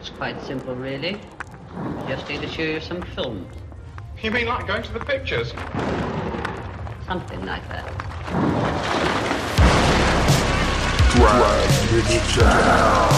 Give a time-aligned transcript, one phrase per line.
[0.00, 1.10] It's quite simple, really.
[1.10, 3.54] You just need to show you some films.
[4.22, 5.52] You mean like going to the pictures?
[7.06, 7.86] Something like that.
[11.12, 13.10] Drag it down.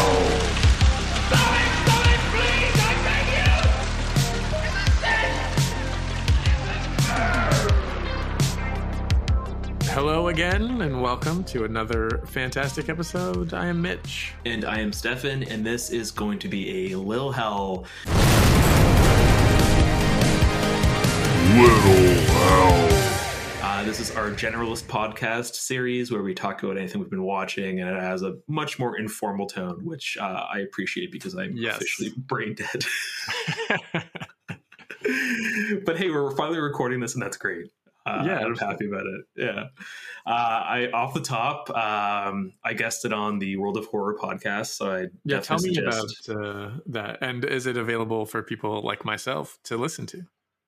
[9.95, 13.53] Hello again, and welcome to another fantastic episode.
[13.53, 14.33] I am Mitch.
[14.47, 17.85] And I am Stefan, and this is going to be a Lil Hell.
[21.55, 22.89] Little hell.
[23.63, 27.81] Uh, this is our generalist podcast series where we talk about anything we've been watching,
[27.81, 31.77] and it has a much more informal tone, which uh, I appreciate because I'm Yes.
[31.77, 32.83] officially brain dead.
[35.85, 37.71] but hey, we're finally recording this, and that's great.
[38.05, 39.25] Uh, Yeah, I'm happy about it.
[39.37, 39.65] Yeah.
[40.27, 44.91] Uh, I off the top, um, I guested on the World of Horror podcast, so
[44.91, 47.19] I yeah, tell me definitely about suggest- uh, that.
[47.21, 50.25] And is it available for people like myself to listen to?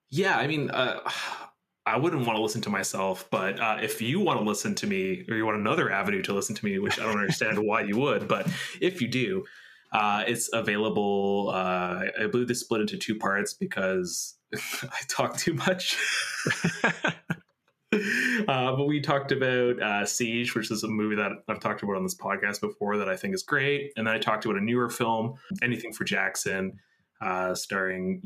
[0.09, 0.99] Yeah, I mean, uh,
[1.87, 4.87] I wouldn't want to listen to myself, but uh, if you want to listen to
[4.87, 7.81] me, or you want another avenue to listen to me, which I don't understand why
[7.81, 8.47] you would, but
[8.81, 9.45] if you do,
[9.95, 11.51] uh, it's available.
[11.53, 14.37] Uh, I- believe they split into two parts because
[14.83, 15.97] I talk too much.
[18.49, 21.95] Uh, but we talked about uh, Siege, which is a movie that I've talked about
[21.95, 23.93] on this podcast before that I think is great.
[23.95, 26.77] And then I talked about a newer film, Anything for Jackson,
[27.21, 28.21] uh, starring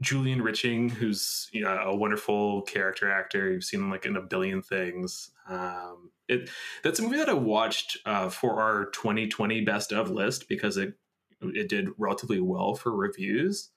[0.00, 3.52] Julian Richings, who's you know, a wonderful character actor.
[3.52, 5.30] You've seen him like in a billion things.
[5.46, 6.48] Um, it
[6.82, 10.94] that's a movie that I watched uh, for our 2020 best of list because it
[11.54, 13.70] it did relatively well for reviews.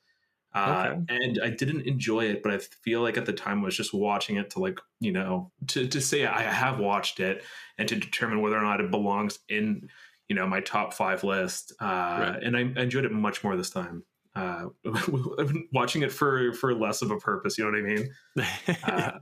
[0.53, 1.01] Uh, Okay.
[1.09, 3.93] and I didn't enjoy it, but I feel like at the time I was just
[3.93, 7.43] watching it to like you know to to say I have watched it
[7.77, 9.89] and to determine whether or not it belongs in
[10.29, 11.73] you know my top five list.
[11.81, 11.85] Uh,
[12.33, 12.43] Right.
[12.43, 14.05] And I, I enjoyed it much more this time.
[14.33, 14.67] Uh,
[15.73, 17.57] watching it for for less of a purpose.
[17.57, 19.21] You know what I mean?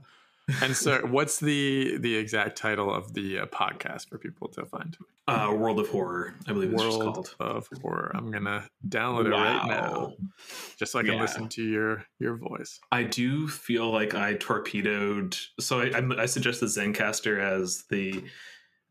[0.62, 4.96] And so, what's the the exact title of the uh, podcast for people to find?
[5.26, 7.34] uh, World of Horror, I believe it's just World called.
[7.40, 8.12] of Horror.
[8.14, 10.12] I'm gonna download it right now,
[10.76, 11.20] just so I can Yeah.
[11.22, 12.78] listen to your your voice.
[12.92, 15.36] I do feel like I torpedoed.
[15.60, 18.22] So I, I, I suggest the Zencastr as the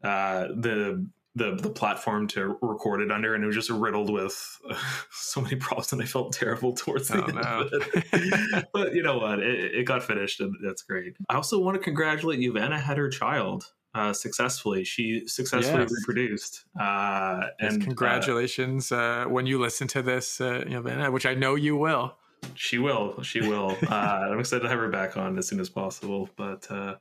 [0.03, 4.61] uh, the the the platform to record it under, and it was just riddled with
[5.11, 7.41] so many problems, and I felt terrible towards the Oh, end no.
[7.41, 8.65] of it.
[8.73, 9.39] but you know what?
[9.39, 11.15] It, it got finished, and that's great.
[11.29, 13.71] I also want to congratulate Ivana had her child.
[13.95, 15.91] Uh, successfully, she successfully Yes.
[15.99, 16.65] reproduced.
[16.79, 21.35] Uh, Yes, and uh, congratulations uh, when you listen to this, uh, Yovana, which I
[21.35, 22.15] know you will.
[22.55, 23.21] She will.
[23.21, 23.77] She will.
[23.89, 26.27] uh, I'm excited to have her back on as soon as possible.
[26.35, 26.95] But uh,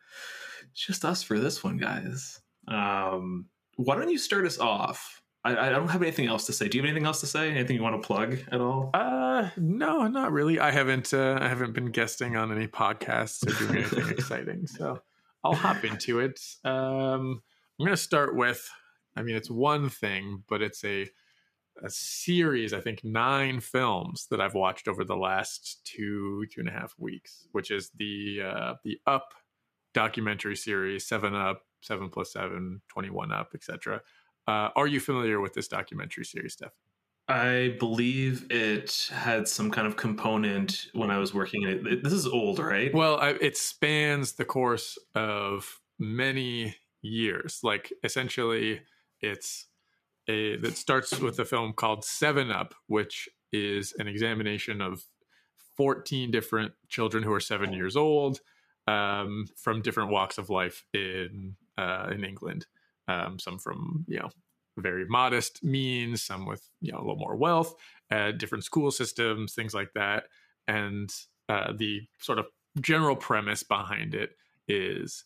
[0.71, 2.41] it's just us for this one, guys.
[2.69, 3.47] Um,
[3.84, 5.22] why don't you start us off?
[5.44, 6.69] I, I don't have anything else to say.
[6.69, 7.50] Do you have anything else to say?
[7.50, 8.91] Anything you want to plug at all?
[8.94, 10.60] Uh, no, not really.
[10.60, 11.12] I haven't.
[11.12, 15.00] Uh, I haven't been guesting on any podcasts or doing anything exciting, so
[15.42, 16.38] I'll hop into it.
[16.65, 17.42] Um,
[17.78, 18.69] I'm gonna start with.
[19.16, 21.09] I mean, it's one thing, but it's a
[21.82, 22.72] a series.
[22.72, 26.94] I think nine films that I've watched over the last two two and a half
[26.98, 29.34] weeks, which is the uh, the Up
[29.92, 34.00] documentary series, Seven Up, Seven Plus Seven, 21 Up, etc.
[34.48, 36.72] Uh, are you familiar with this documentary series, Steph?
[37.28, 41.62] I believe it had some kind of component when I was working.
[41.62, 42.92] It, it- this is old, right?
[42.92, 47.60] Well, I, it spans the course of many years.
[47.62, 48.81] Like essentially,
[49.21, 49.66] it's
[50.28, 55.03] a that starts with a film called Seven Up, which is an examination of
[55.76, 58.41] fourteen different children who are seven years old
[58.88, 62.66] um, from different walks of life in uh, in England.
[63.09, 64.31] Um, some from you know
[64.78, 67.75] very modest means, some with you know a little more wealth,
[68.10, 70.25] uh, different school systems, things like that,
[70.69, 71.12] and
[71.49, 72.47] uh, the sort of
[72.81, 74.31] general premise behind it
[74.69, 75.25] is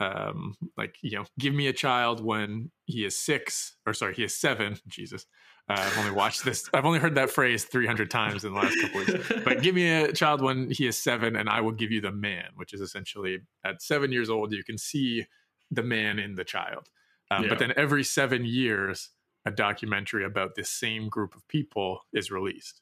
[0.00, 4.24] um like you know give me a child when he is six or sorry he
[4.24, 5.26] is seven jesus.
[5.68, 8.80] Uh, i've only watched this i've only heard that phrase 300 times in the last
[8.80, 9.32] couple weeks.
[9.44, 12.12] But give me a child when he is seven and i will give you the
[12.12, 15.26] man which is essentially at seven years old you can see
[15.70, 16.88] the man in the child.
[17.30, 17.48] Um, Yeah.
[17.50, 19.10] but then every seven years
[19.44, 22.80] a documentary about this same group of people is released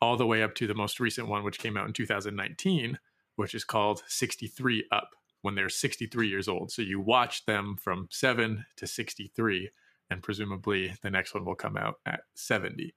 [0.00, 2.98] all the way up to the most recent one which came out in 2019
[3.36, 5.10] which is called 63 up
[5.42, 6.70] when they're 63 years old.
[6.72, 9.70] So you watch them from 7 to 63
[10.10, 12.94] and presumably the next one will come out at 70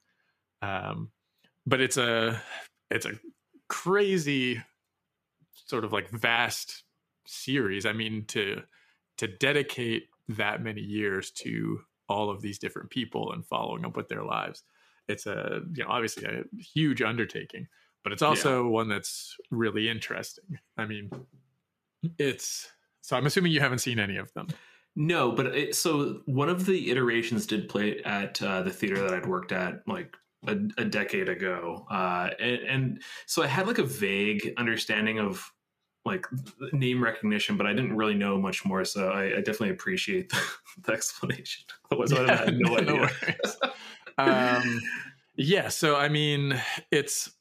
[0.61, 1.11] um,
[1.65, 2.41] but it's a
[2.89, 3.19] it's a
[3.67, 4.61] crazy
[5.53, 6.83] sort of like vast
[7.27, 7.85] series.
[7.85, 8.63] I mean to
[9.19, 14.09] to dedicate that many years to all of these different people and following up with
[14.09, 14.63] their lives
[15.09, 17.67] it's a you know obviously a huge undertaking,
[18.03, 20.59] but it's also one that's really interesting.
[20.77, 21.09] I mean,
[22.17, 22.71] it's
[23.01, 24.47] so I'm assuming you haven't seen any of them.
[24.95, 29.13] No, but it, so one of the iterations did play at uh, the theater that
[29.13, 30.15] I'd worked at like
[30.47, 35.51] a, a decade ago, uh, and, and so I had like a vague understanding of
[36.05, 36.25] like
[36.71, 38.85] name recognition, but I didn't really know much more.
[38.85, 40.41] So I, I definitely appreciate the,
[40.83, 41.65] the explanation.
[41.91, 43.09] Otherwise, I had no idea.
[44.17, 44.81] um,
[45.35, 46.59] yeah, so I mean,
[46.91, 47.31] it's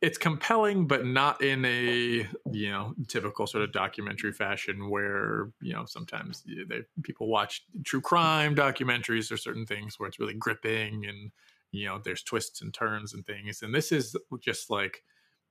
[0.00, 5.72] it's compelling, but not in a you know typical sort of documentary fashion where you
[5.72, 11.04] know sometimes they, people watch true crime documentaries or certain things where it's really gripping
[11.06, 11.30] and
[11.72, 15.02] you know there's twists and turns and things, and this is just like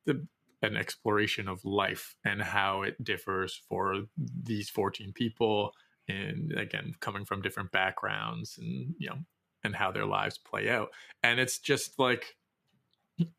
[0.05, 0.25] the
[0.65, 5.71] an exploration of life and how it differs for these 14 people
[6.07, 9.17] and again coming from different backgrounds and you know
[9.63, 10.89] and how their lives play out.
[11.23, 12.35] And it's just like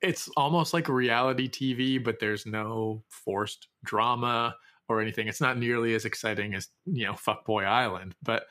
[0.01, 4.57] it's almost like reality tv but there's no forced drama
[4.89, 8.45] or anything it's not nearly as exciting as you know fuckboy island but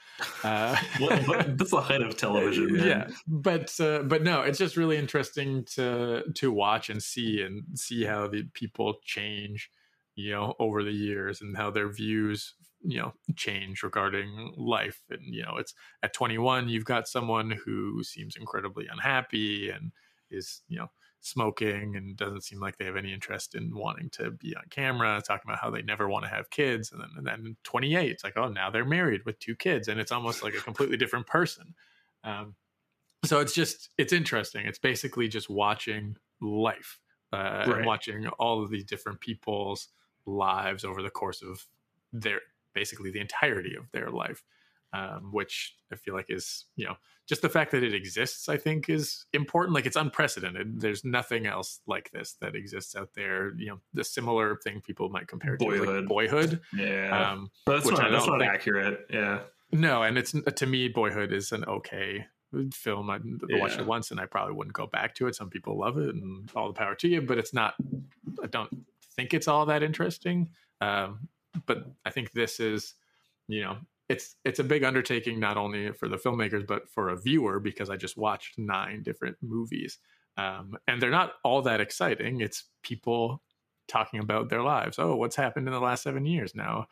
[0.44, 2.74] uh that's the height of television.
[2.74, 2.88] Man.
[2.88, 7.64] yeah but uh, but no it's just really interesting to to watch and see and
[7.78, 9.70] see how the people change
[10.16, 15.34] you know over the years and how their views you know change regarding life and
[15.34, 15.74] you know it's
[16.04, 19.92] at 21 you've got someone who seems incredibly unhappy and
[20.30, 20.88] is you know
[21.22, 25.22] smoking and doesn't seem like they have any interest in wanting to be on camera
[25.26, 28.24] talking about how they never want to have kids and then and then 28 it's
[28.24, 31.26] like oh now they're married with two kids and it's almost like a completely different
[31.26, 31.74] person.
[32.24, 32.56] Um,
[33.24, 34.66] so it's just it's interesting.
[34.66, 37.00] It's basically just watching life
[37.34, 39.90] uh, and watching all of these different people's
[40.26, 41.66] lives over the course of
[42.14, 42.42] their
[42.74, 44.44] basically the entirety of their life
[44.96, 46.96] um, which i feel like is you know
[47.28, 51.46] just the fact that it exists i think is important like it's unprecedented there's nothing
[51.48, 55.58] else like this that exists out there you know the similar thing people might compare
[55.58, 56.08] to is, like Boyhood.
[56.08, 57.32] boyhood yeah.
[57.32, 59.06] um, but that's not that's don't think- accurate.
[59.10, 59.40] Yeah,
[59.72, 62.26] no, and it's to me, Boyhood is an okay
[62.74, 63.10] film.
[63.10, 63.20] I
[63.60, 65.36] watched it once, and I probably wouldn't go back to it.
[65.36, 67.22] Some people love it, and all the power to you.
[67.22, 67.74] But it's not.
[68.42, 70.50] I don't think it's all that interesting.
[70.82, 71.28] Um,
[71.66, 72.94] but I think this is,
[73.48, 73.78] you know,
[74.10, 77.90] it's it's a big undertaking not only for the filmmakers but for a viewer because
[77.90, 79.98] I just watched nine different movies,
[80.38, 82.42] um, and they're not all that exciting.
[82.42, 83.42] It's people
[83.88, 84.98] talking about their lives.
[85.00, 86.88] Oh, what's happened in the last seven years now?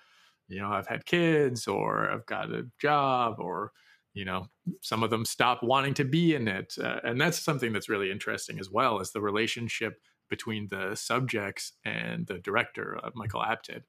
[0.48, 3.72] you know i've had kids or i've got a job or
[4.14, 4.48] you know
[4.82, 8.12] some of them stop wanting to be in it uh, and that's something that's really
[8.12, 10.00] interesting as well is the relationship
[10.30, 13.84] between the subjects and the director uh, michael apted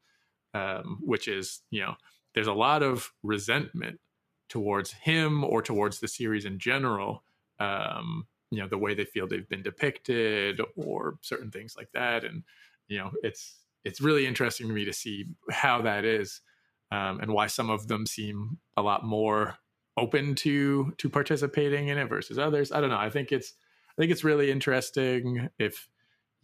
[0.54, 1.94] um, which is you know
[2.34, 4.00] there's a lot of resentment
[4.48, 7.24] towards him or towards the series in general
[7.60, 12.24] um, you know the way they feel they've been depicted or certain things like that.
[12.24, 12.44] And
[12.88, 16.40] you know it's it's really interesting to me to see how that is
[16.90, 19.56] um, and why some of them seem a lot more
[19.96, 22.70] open to to participating in it versus others.
[22.72, 22.98] I don't know.
[22.98, 23.54] I think it's
[23.96, 25.88] i think it's really interesting if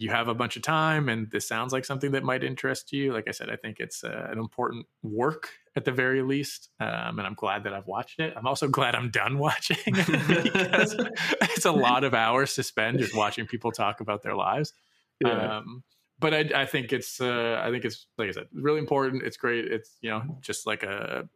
[0.00, 3.12] you have a bunch of time and this sounds like something that might interest you
[3.12, 7.18] like i said i think it's uh, an important work at the very least um,
[7.18, 10.96] and i'm glad that i've watched it i'm also glad i'm done watching because
[11.42, 14.72] it's a lot of hours to spend just watching people talk about their lives
[15.20, 15.58] yeah.
[15.58, 15.84] um,
[16.18, 19.22] but I, I think it's uh, I think it's like I said, really important.
[19.22, 19.64] It's great.
[19.64, 21.26] It's you know just like a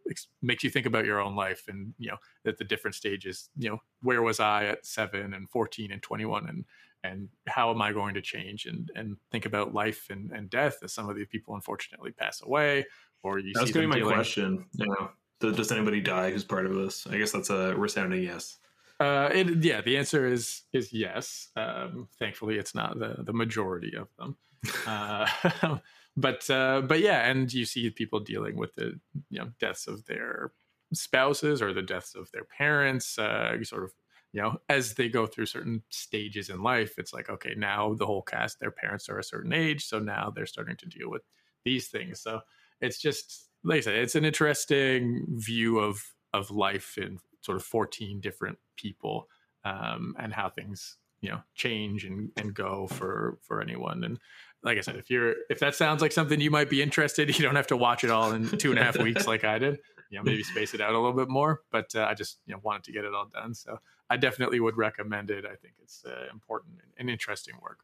[0.43, 3.49] makes you think about your own life and you know at the different stages.
[3.57, 6.67] You know where was I at seven and fourteen and twenty one and
[7.05, 10.79] and how am I going to change and and think about life and, and death
[10.83, 12.87] as some of these people unfortunately pass away
[13.23, 14.67] or you that was see gonna be my dealing- question.
[14.73, 15.09] Yeah.
[15.41, 17.07] Does does anybody die who's part of this?
[17.07, 18.59] I guess that's a resounding yes.
[19.01, 21.49] Uh, it, yeah, the answer is is yes.
[21.57, 24.37] Um, thankfully, it's not the the majority of them.
[24.87, 25.27] Uh,
[26.17, 30.07] but uh, but yeah, and you see people dealing with the you know deaths of
[30.07, 30.53] their
[30.95, 33.19] spouses or the deaths of their parents.
[33.19, 33.93] Uh, sort of
[34.35, 38.05] you know as they go through certain stages in life, it's like okay, now the
[38.05, 41.23] whole cast, their parents are a certain age, so now they're starting to deal with
[41.65, 42.21] these things.
[42.21, 42.41] So
[42.81, 47.63] it's just like I said, it's an interesting view of of life in sort of
[47.63, 49.29] 14 different people
[49.65, 54.19] um, and how things you know change and, and go for for anyone and
[54.63, 57.43] like i said if you're if that sounds like something you might be interested you
[57.43, 59.79] don't have to watch it all in two and a half weeks like i did
[60.11, 62.55] you know maybe space it out a little bit more but uh, i just you
[62.55, 63.79] know wanted to get it all done so
[64.11, 67.81] i definitely would recommend it i think it's uh, important and interesting work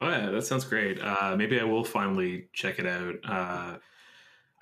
[0.00, 1.00] Oh yeah, that sounds great.
[1.00, 3.16] Uh, maybe I will finally check it out.
[3.22, 3.78] Uh,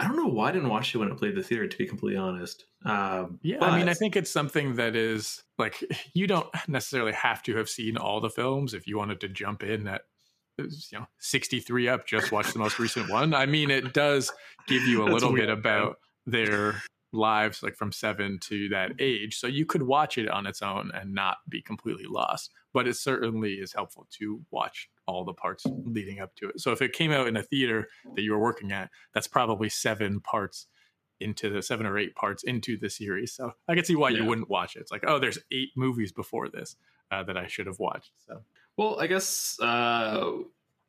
[0.01, 1.67] I don't know why I didn't watch it when it played the theater.
[1.67, 5.83] To be completely honest, um, Yeah, I mean, I think it's something that is like
[6.13, 9.63] you don't necessarily have to have seen all the films if you wanted to jump
[9.63, 10.03] in at
[10.59, 14.33] you know 63 up just watch the most recent one i mean it does
[14.67, 15.99] give you a little bit about
[16.31, 16.83] their
[17.13, 20.91] lives like from 7 to that age so you could watch it on its own
[20.93, 25.65] and not be completely lost but it certainly is helpful to watch all the parts
[25.87, 28.39] leading up to it so if it came out in a theater that you were
[28.39, 30.67] working at that's probably seven parts
[31.21, 33.33] into the seven or eight parts into the series.
[33.33, 34.81] So I can see why you wouldn't watch it.
[34.81, 36.77] It's like, oh, there's eight movies before this
[37.11, 38.13] uh, that I should have watched.
[38.27, 38.43] So
[38.77, 40.31] Well, I guess uh,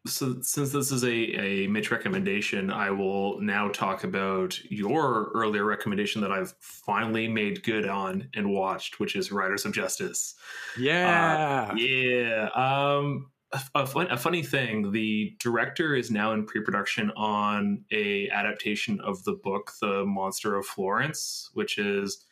[0.08, 0.38] so.
[0.42, 6.22] Since this is a, a Mitch recommendation, I will now talk about your earlier recommendation
[6.22, 10.36] that I've finally made good on and watched, which is Riders of Justice.
[10.78, 12.50] yeah, Yeah.
[12.56, 18.30] Um, a, a, fun, a funny thing: the director is now in pre-production on a
[18.30, 22.26] adaptation of the book "The Monster of Florence," which is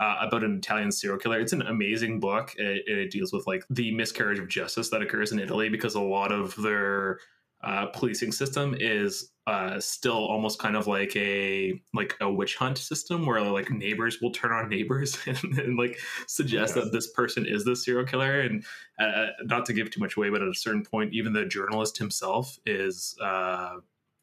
[0.00, 1.40] uh, about an Italian serial killer.
[1.40, 2.54] It's an amazing book.
[2.58, 6.00] It, it deals with like the miscarriage of justice that occurs in Italy because a
[6.00, 7.18] lot of their
[7.64, 12.76] uh, policing system is uh, still almost kind of like a like a witch hunt
[12.76, 16.82] system where like neighbors will turn on neighbors and, and like suggest Yeah.
[16.82, 18.64] that this person is the serial killer and
[18.98, 21.96] uh, not to give too much away but at a certain point even the journalist
[21.96, 23.76] himself is uh,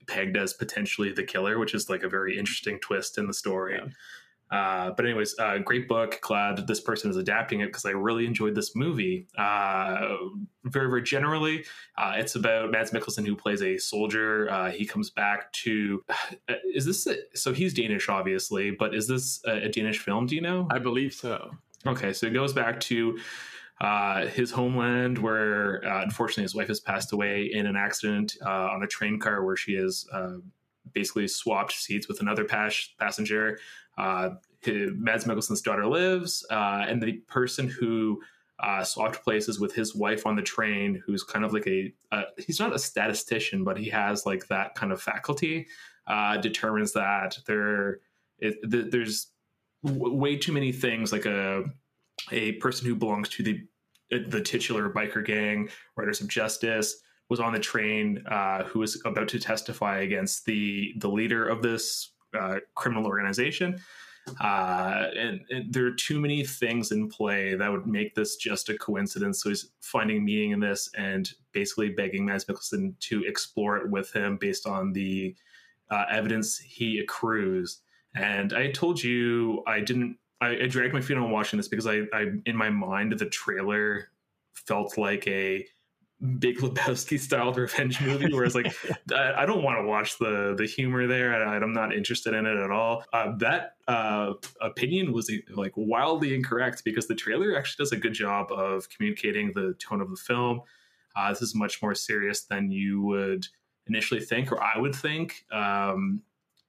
[0.08, 3.76] pegged as potentially the killer which is like a very interesting twist in the story
[3.82, 3.88] Yeah.
[4.54, 6.20] Uh, but anyways, uh, great book.
[6.22, 9.28] Glad this person is adapting it because I really enjoyed this movie.
[9.38, 10.16] Uh,
[10.66, 11.66] very, very generally,
[11.98, 14.50] uh, it's about Mads Mikkelsen who plays a soldier.
[14.52, 16.04] Uh, he comes back to.
[16.48, 17.52] uh, Is this a, so?
[17.52, 20.28] He's Danish, obviously, but is this a, a Danish film?
[20.28, 20.68] Do you know?
[20.72, 21.52] I believe so.
[21.86, 23.18] Okay, so it goes back to
[23.82, 28.70] uh, his homeland, where uh, unfortunately his wife has passed away in an accident uh,
[28.72, 30.38] on a train car, where she has uh,
[30.94, 33.60] basically swapped seats with another pas- passenger.
[33.98, 34.30] Uh,
[34.66, 38.22] Mads Mikkelsen's daughter lives, uh, and the person who
[38.60, 42.24] uh, swapped places with his wife on the train, who's kind of like a uh,
[42.38, 45.68] he's not a statistician, but he has like that kind of faculty,
[46.08, 48.00] uh, determines that there
[48.40, 49.28] it, th- there's
[49.84, 51.64] w- way too many things like a
[52.32, 53.62] a person who belongs to the
[54.28, 56.96] the titular biker gang, Riders of Justice,
[57.30, 61.62] was on the train, uh, who was about to testify against the the leader of
[61.62, 63.80] this uh, criminal organization.
[64.40, 68.70] Uh, and, and there are too many things in play that would make this just
[68.70, 69.44] a coincidence.
[69.44, 74.14] So he's finding meaning in this and basically begging Mads Mikkelsen to explore it with
[74.16, 75.36] him based on the
[75.92, 77.82] uh, evidence he accrues.
[78.16, 80.18] And I told you I didn't.
[80.40, 83.26] I, I dragged my feet on watching this because I, I, in my mind, the
[83.26, 84.10] trailer
[84.54, 85.66] felt like a
[86.40, 88.74] Big Lebowski styled revenge movie, whereas like
[89.14, 91.34] I, I don't want to watch the the humor there.
[91.34, 93.04] I, I'm not interested in it at all.
[93.12, 98.14] Uh, that uh, opinion was like wildly incorrect because the trailer actually does a good
[98.14, 100.62] job of communicating the tone of the film.
[101.16, 103.48] Uh, this is much more serious than you would
[103.88, 105.46] initially think, or I would think.
[105.52, 106.22] Um,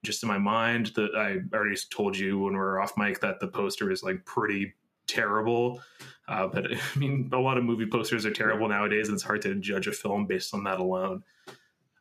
[0.03, 3.41] just in my mind, that I already told you when we were off mic that
[3.41, 4.75] the poster is like pretty
[5.07, 5.81] terrible.
[6.29, 9.43] Uh, but I mean, a lot of movie posters are terrible nowadays, and it's hard
[9.43, 11.23] to judge a film based on that alone.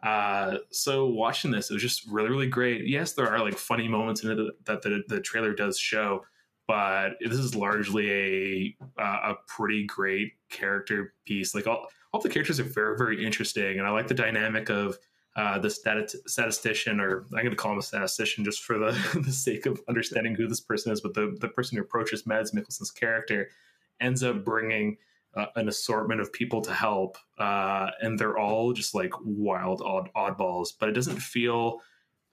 [0.03, 2.85] Uh, so watching this, it was just really, really great.
[2.87, 6.25] Yes, there are like funny moments in it that the, the trailer does show,
[6.67, 11.55] but this is largely a uh, a pretty great character piece.
[11.55, 14.97] Like all all the characters are very, very interesting, and I like the dynamic of
[15.35, 18.91] uh, the stat- statistician, or I'm going to call him a statistician just for the,
[19.25, 21.01] the sake of understanding who this person is.
[21.01, 23.49] But the, the person who approaches Mads Mikkelsen's character
[23.99, 24.97] ends up bringing
[25.35, 30.09] uh, an assortment of people to help, uh, and they're all just like wild odd
[30.15, 30.69] oddballs.
[30.79, 31.81] But it doesn't feel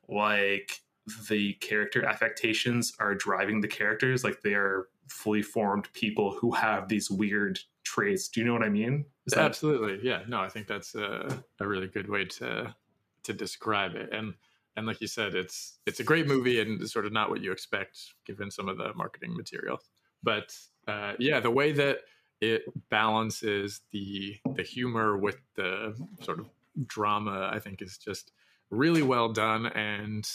[0.09, 0.81] like
[1.29, 6.89] the character affectations are driving the characters; like they are fully formed people who have
[6.89, 8.29] these weird traits.
[8.29, 9.07] Do you know what I mean?
[9.29, 10.23] That- Absolutely, yeah.
[10.29, 12.75] No, I think that's a, a really good way to
[13.25, 14.11] to describe it.
[14.13, 14.35] And
[14.77, 17.53] and like you said, it's it's a great movie and sort of not what you
[17.53, 19.79] expect given some of the marketing material.
[20.23, 20.55] But
[20.87, 21.99] uh, yeah, the way that
[22.41, 26.49] it balances the the humor with the sort of
[26.87, 28.33] drama, I think, is just
[28.71, 29.67] really well done.
[29.67, 30.29] And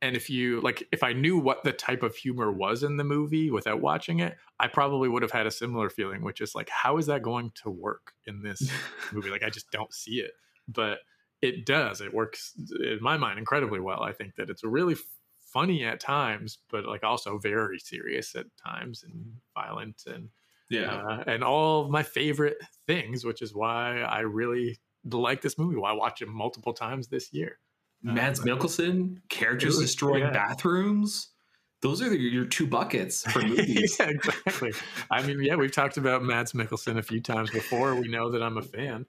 [0.00, 3.04] and if you like, if I knew what the type of humor was in the
[3.04, 6.68] movie without watching it, I probably would have had a similar feeling, which is like,
[6.68, 8.70] how is that going to work in this
[9.12, 9.30] movie?
[9.30, 10.32] Like, I just don't see it.
[10.68, 10.98] But
[11.40, 12.00] it does.
[12.00, 14.02] It works in my mind incredibly well.
[14.02, 14.96] I think that it's really
[15.52, 20.28] funny at times, but like also very serious at times and violent and
[20.70, 20.94] yeah.
[20.94, 25.76] uh, and all of my favorite things, which is why I really like this movie.
[25.76, 27.58] Why I watch it multiple times this year.
[28.02, 30.30] Mads Mikkelsen, characters was- destroying yeah.
[30.30, 31.30] bathrooms.
[31.80, 33.96] Those are the, your two buckets for movies.
[34.00, 34.72] yeah, exactly.
[35.12, 37.94] I mean, yeah, we've talked about Mads Mikkelsen a few times before.
[37.94, 39.06] We know that I'm a fan.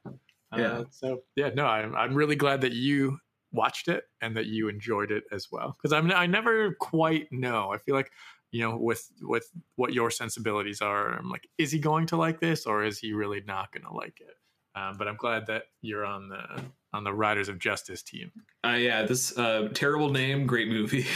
[0.56, 0.80] Yeah.
[0.80, 3.20] Uh, so yeah, no, I'm I'm really glad that you
[3.52, 5.76] watched it and that you enjoyed it as well.
[5.78, 7.72] Because I'm I never quite know.
[7.72, 8.12] I feel like
[8.52, 11.14] you know with with what your sensibilities are.
[11.14, 13.94] I'm like, is he going to like this or is he really not going to
[13.94, 14.36] like it?
[14.76, 18.32] Um, but I'm glad that you're on the on the Riders of Justice team.
[18.66, 21.06] Uh, yeah, this uh, terrible name, great movie.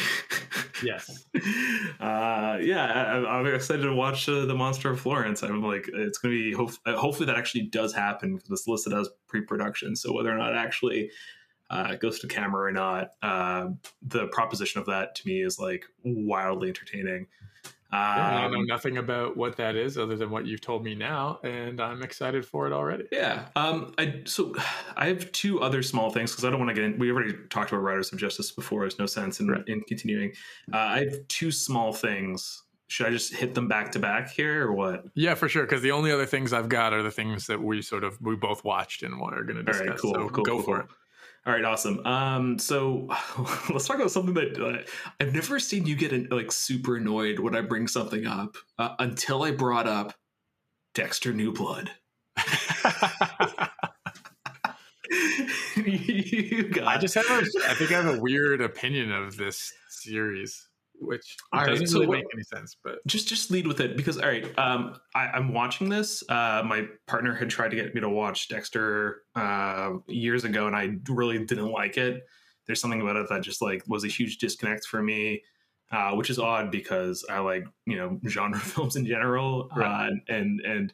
[0.83, 1.25] Yes.
[1.99, 5.41] uh, yeah, I, I'm excited to watch uh, the Monster of Florence.
[5.41, 8.93] I'm like, it's going to be uh, hopefully that actually does happen because it's listed
[8.93, 9.95] as pre-production.
[9.95, 11.11] So whether or not it actually
[11.69, 13.69] uh, goes to camera or not, uh,
[14.01, 17.27] the proposition of that to me is like wildly entertaining.
[17.95, 21.39] I know Um, nothing about what that is other than what you've told me now,
[21.43, 23.05] and I'm excited for it already.
[23.11, 23.49] Yeah.
[23.55, 23.93] Um.
[23.97, 24.53] I so
[24.97, 26.97] I have two other small things because I don't want to get in.
[26.99, 28.81] We already talked about Riders of Justice before.
[28.81, 29.63] There's no sense in, Right.
[29.67, 30.31] in continuing.
[30.73, 32.63] Uh, I have two small things.
[32.87, 35.05] Should I just hit them back to back here or what?
[35.15, 35.63] Yeah, for sure.
[35.63, 38.35] Because the only other things I've got are the things that we sort of we
[38.35, 39.87] both watched and what are going to discuss.
[39.87, 39.97] right.
[39.99, 40.13] Cool.
[40.13, 40.43] so cool.
[40.43, 40.85] go cool, for it.
[41.45, 41.65] All right.
[41.65, 42.05] Awesome.
[42.05, 42.57] Um.
[42.57, 43.07] So
[43.69, 44.83] let's talk about something that uh,
[45.19, 49.43] I've never seen you get like super annoyed when I bring something up uh, until
[49.43, 50.13] I brought up
[50.93, 51.91] Dexter New Blood.
[55.75, 59.73] you got I just have a, I think I have a weird opinion of this
[59.89, 60.67] series,
[60.99, 62.77] which All right, doesn't so really what- make any sense.
[62.83, 66.63] But just just lead with it because all right um I, i'm watching this uh
[66.65, 70.91] my partner had tried to get me to watch dexter uh years ago and i
[71.09, 72.23] really didn't like it
[72.65, 75.41] there's something about it that just like was a huge disconnect for me
[75.91, 80.07] uh which is odd because i like you know genre films in general Right.
[80.07, 80.93] uh and and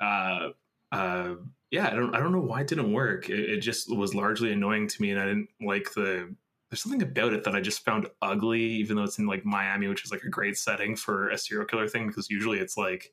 [0.00, 0.48] uh
[0.92, 1.34] uh
[1.70, 4.52] yeah i don't i don't know why it didn't work it, it just was largely
[4.52, 6.32] annoying to me and i didn't like the
[6.70, 9.88] there's something about it that I just found ugly, even though it's in like Miami,
[9.88, 13.12] which is like a great setting for a serial killer thing, because usually it's like,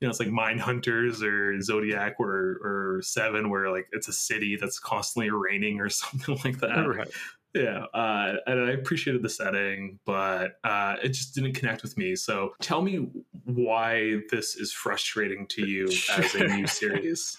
[0.00, 4.12] you know, it's like Mind Hunters or Zodiac or or Seven, where like it's a
[4.12, 6.86] city that's constantly raining or something like that.
[6.86, 7.08] right.
[7.54, 12.16] Yeah, uh, and I appreciated the setting, but uh, it just didn't connect with me.
[12.16, 13.10] So tell me
[13.44, 17.36] why this is frustrating to you as a new series.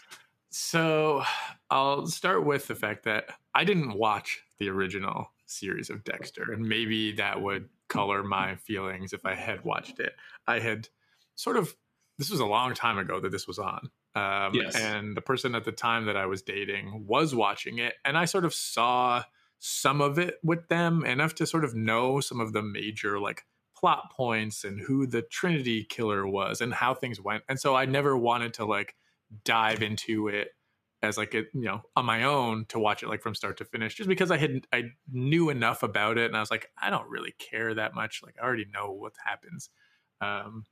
[0.51, 1.23] So
[1.71, 6.67] I'll start with the fact that I didn't watch the original series of Dexter, and
[6.67, 10.13] maybe that would color my feelings if I had watched it.
[10.47, 10.87] I had
[11.35, 11.75] sort of
[12.17, 13.89] this was a long time ago that this was on.
[14.15, 14.75] Um, Yes.
[14.75, 18.25] And the person at the time that I was dating was watching it, and I
[18.25, 19.23] sort of saw
[19.59, 23.45] some of it with them enough to sort of know some of the major like
[23.75, 27.43] plot points and who the Trinity killer was and how things went.
[27.49, 28.95] And so I never wanted to like
[29.43, 30.49] dive into it
[31.03, 33.65] as like it you know on my own to watch it like from start to
[33.65, 36.89] finish just because i had i knew enough about it and i was like i
[36.89, 38.21] don't really care that much.
[38.23, 39.69] Like i already know what happens.
[40.21, 40.63] Um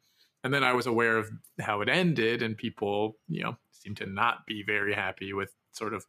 [0.43, 4.05] and then i was aware of how it ended and people you know seemed to
[4.05, 6.05] not be very happy with sort of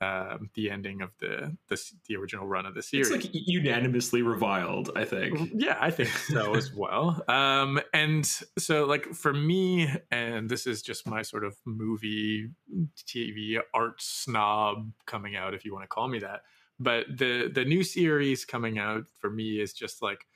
[0.00, 4.22] um, the ending of the, the the original run of the series It's like unanimously
[4.22, 5.50] reviled, I think.
[5.54, 7.22] yeah, I think so as well.
[7.28, 8.24] Um, and
[8.58, 12.48] so, like for me, and this is just my sort of movie,
[12.96, 16.42] TV art snob coming out, if you want to call me that.
[16.78, 20.26] But the the new series coming out for me is just like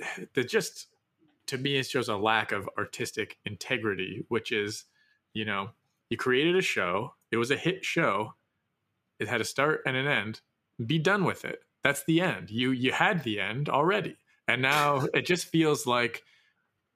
[0.34, 0.88] the just
[1.46, 4.84] to me it shows a lack of artistic integrity, which is,
[5.32, 5.70] you know,
[6.08, 8.34] you created a show, it was a hit show,
[9.20, 10.40] it had a start and an end.
[10.84, 11.60] Be done with it.
[11.84, 12.50] That's the end.
[12.50, 14.16] You you had the end already.
[14.48, 16.24] And now it just feels like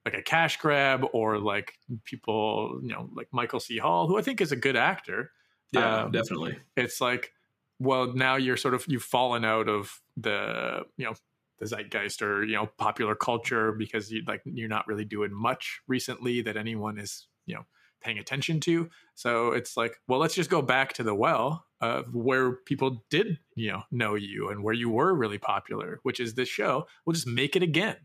[0.04, 3.78] like a cash grab or like people, you know, like Michael C.
[3.78, 5.32] Hall, who I think is a good actor.
[5.72, 6.58] Yeah, Um, definitely.
[6.76, 7.32] It's like,
[7.78, 11.14] well, now you're sort of you've fallen out of the, you know,
[11.58, 15.80] the zeitgeist or, you know, popular culture because you like you're not really doing much
[15.88, 17.64] recently that anyone is, you know,
[18.04, 18.88] paying attention to.
[19.14, 23.38] So it's like, well, let's just go back to the well of where people did,
[23.56, 26.86] you know, know you and where you were really popular, which is this show.
[27.04, 27.96] We'll just make it again.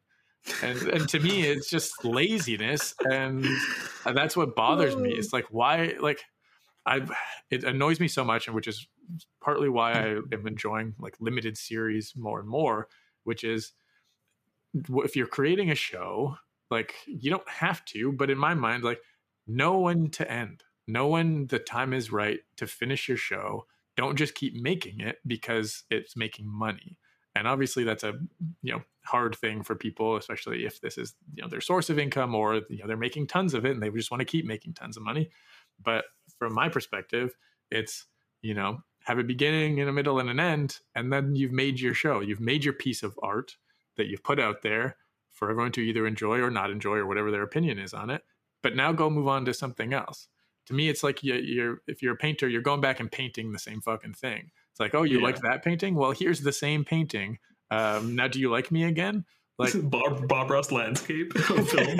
[0.64, 3.46] And and to me, it's just laziness, and
[4.06, 5.12] that's what bothers me.
[5.12, 6.24] It's like why, like,
[6.86, 7.06] I
[7.52, 8.88] it annoys me so much, and which is
[9.42, 12.88] partly why I am enjoying like limited series more and more.
[13.26, 13.74] Which is,
[14.74, 16.38] if you're creating a show,
[16.72, 19.02] like you don't have to, but in my mind, like
[19.50, 24.16] know when to end know when the time is right to finish your show don't
[24.16, 26.98] just keep making it because it's making money
[27.36, 28.14] and obviously that's a
[28.62, 32.00] you know hard thing for people especially if this is you know their source of
[32.00, 34.46] income or you know they're making tons of it and they just want to keep
[34.46, 35.30] making tons of money
[35.84, 36.06] but
[36.38, 37.36] from my perspective
[37.72, 38.06] it's
[38.42, 41.80] you know have a beginning and a middle and an end, and then you've made
[41.80, 42.20] your show.
[42.20, 43.58] You've made your piece of art
[43.98, 44.98] that you've put out there
[45.32, 48.24] for everyone to either enjoy or not enjoy or whatever their opinion is on it.
[48.62, 50.28] But now go move on to something else.
[50.68, 53.52] To me, it's like you, you're if you're a painter, you're going back and painting
[53.52, 54.52] the same fucking thing.
[54.72, 55.24] It's like, oh, you Yeah.
[55.26, 55.96] like that painting?
[55.96, 57.40] Well, here's the same painting.
[57.72, 59.26] Um, now, do you like me again?
[59.58, 62.00] Like, Bob Bob Ross landscape film.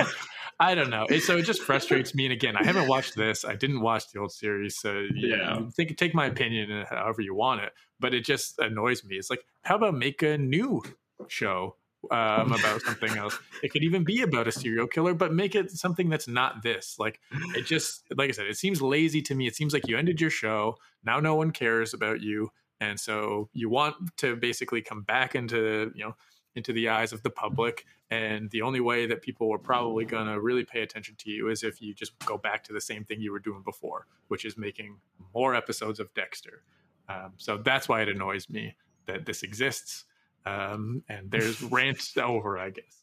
[0.58, 1.06] I don't know.
[1.08, 2.26] It, so it just frustrates me.
[2.26, 3.44] And again, I haven't watched this.
[3.44, 4.76] I didn't watch the old series.
[4.78, 5.58] So you, Yeah.
[5.58, 9.16] you think take my opinion uh, however you want it, but it just annoys me.
[9.16, 10.82] It's like, how about make a new
[11.28, 11.76] show
[12.10, 13.38] um, about something else?
[13.62, 16.96] It could even be about a serial killer, but make it something that's not this.
[16.98, 17.20] Like
[17.54, 19.46] it just, like I said, it seems lazy to me.
[19.46, 20.76] It seems like you ended your show.
[21.04, 25.92] Now no one cares about you, and so you want to basically come back into
[25.94, 26.16] you know
[26.56, 30.26] into the eyes of the public and the only way that people were probably going
[30.26, 33.04] to really pay attention to you is if you just go back to the same
[33.04, 34.98] thing you were doing before, which is making
[35.32, 36.64] more episodes of Dexter.
[37.08, 38.74] Um, so that's why it annoys me
[39.06, 40.04] that this exists.
[40.46, 43.02] Um, and there's rant over, I guess.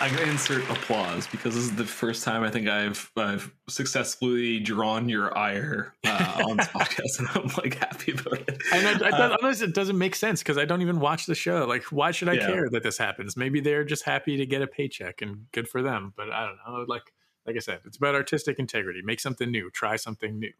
[0.00, 4.58] I'm gonna insert applause because this is the first time I think I've I've successfully
[4.58, 8.62] drawn your ire uh, on this podcast, and I'm like happy about it.
[8.72, 11.26] And I, I Uh, thought, honestly, it doesn't make sense because I don't even watch
[11.26, 11.66] the show.
[11.66, 12.46] Like, why should I Yeah.
[12.46, 13.36] care that this happens?
[13.36, 16.12] Maybe they're just happy to get a paycheck and good for them.
[16.16, 16.84] But I don't know.
[16.88, 17.12] Like,
[17.46, 19.00] like I said, it's about artistic integrity.
[19.04, 19.70] Make something new.
[19.70, 20.52] Try something new.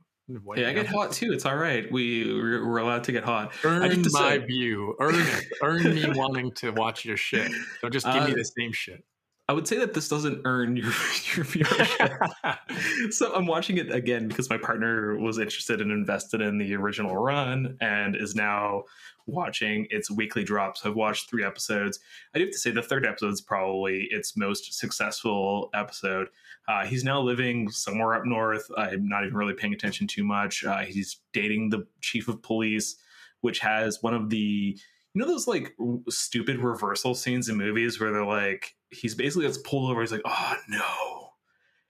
[0.42, 1.32] What- Hey, I get hot too.
[1.32, 1.90] It's all right.
[1.90, 3.52] We we're, allowed to get hot.
[3.64, 4.96] I Earn get to my say- view.
[5.00, 5.44] Earn it.
[5.62, 7.50] Earn me wanting to watch your shit.
[7.82, 9.04] Don't just give me Uh, the same shit.
[9.48, 10.86] I would say that this doesn't earn your
[11.34, 12.58] your viewership.
[13.12, 17.16] so I'm watching it again because my partner was interested and invested in the original
[17.16, 18.84] run and is now
[19.26, 20.86] watching its weekly drops.
[20.86, 21.98] I've watched three episodes.
[22.34, 26.28] I do have to say the third episode is probably its most successful episode.
[26.68, 28.70] Uh, he's now living somewhere up north.
[28.76, 30.64] I'm not even really paying attention too much.
[30.64, 32.96] Uh, he's dating the chief of police,
[33.40, 34.78] which has one of the
[35.14, 39.46] you know those like r- stupid reversal scenes in movies where they're like he's basically
[39.46, 40.00] gets pulled over.
[40.00, 41.28] He's like, oh no.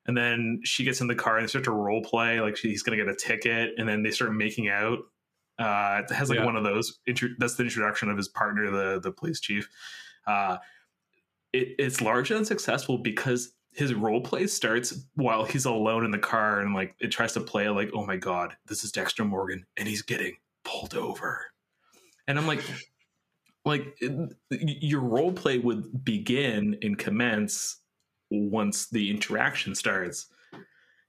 [0.07, 2.83] And then she gets in the car and they start to role play like he's
[2.83, 3.75] going to get a ticket.
[3.79, 4.99] And then they start making out.
[5.59, 6.45] Uh, it has like Yeah.
[6.45, 6.99] one of those.
[7.07, 9.69] Intro- that's the introduction of his partner, the the police chief.
[10.27, 10.57] Uh,
[11.53, 16.61] it, it's largely unsuccessful because his role play starts while he's alone in the car
[16.61, 19.89] and like it tries to play like, oh my god, this is Dexter Morgan and
[19.89, 21.47] he's getting pulled over.
[22.29, 22.63] And I'm like,
[23.65, 27.79] like it- your role play would begin and commence
[28.31, 30.27] once the interaction starts.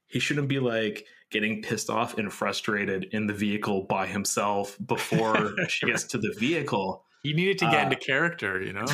[0.06, 5.52] He shouldn't be like getting pissed off and frustrated in the vehicle by himself before
[5.68, 7.04] she gets to the vehicle.
[7.24, 8.84] He needed to get Uh, into character, you know?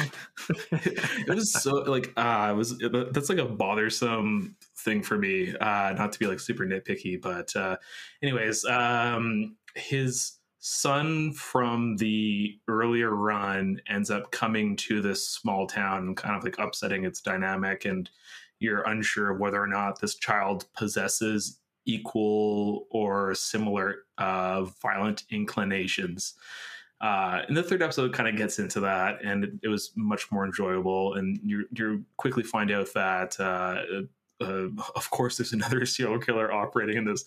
[0.72, 2.78] it was so like uh it was
[3.12, 7.54] that's like a bothersome thing for me uh not to be like super nitpicky but
[7.56, 7.76] uh
[8.22, 16.14] anyways um his son from the earlier run ends up coming to this small town
[16.14, 18.10] kind of like upsetting its dynamic and
[18.60, 26.34] you're unsure of whether or not this child possesses equal or similar uh violent inclinations
[27.00, 30.30] uh, and the third episode kind of gets into that, and it, it was much
[30.30, 31.14] more enjoyable.
[31.14, 34.02] And you you quickly find out that, uh,
[34.44, 37.24] uh, of course, there's another serial killer operating in this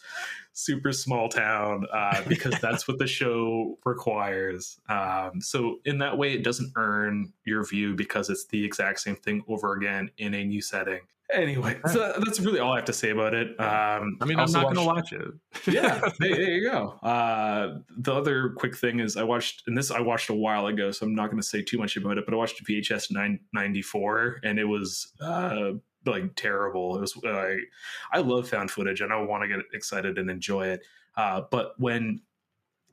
[0.54, 4.80] super small town uh, because that's what the show requires.
[4.90, 9.16] Um, so in that way, it doesn't earn your view because it's the exact same
[9.16, 11.02] thing over again in a new setting.
[11.32, 13.60] Anyway, so that's really all I have to say about it.
[13.60, 15.28] Um, I mean, I'm not going to watch it.
[15.68, 17.00] yeah, hey, there you go.
[17.04, 20.92] Uh, the other quick thing is I watched, and this I watched a while ago,
[20.92, 22.26] so I'm not going to say too much about it.
[22.26, 25.72] But I watched VHS 994, and it was uh,
[26.06, 26.98] like terrible.
[26.98, 27.56] It was uh,
[28.12, 30.86] I love found footage, and I want to get excited and enjoy it.
[31.16, 32.22] Uh, but when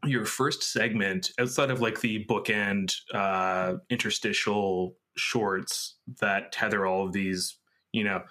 [0.05, 7.13] your first segment outside of like the bookend uh, interstitial shorts that tether all of
[7.13, 7.59] these,
[7.93, 8.23] you know,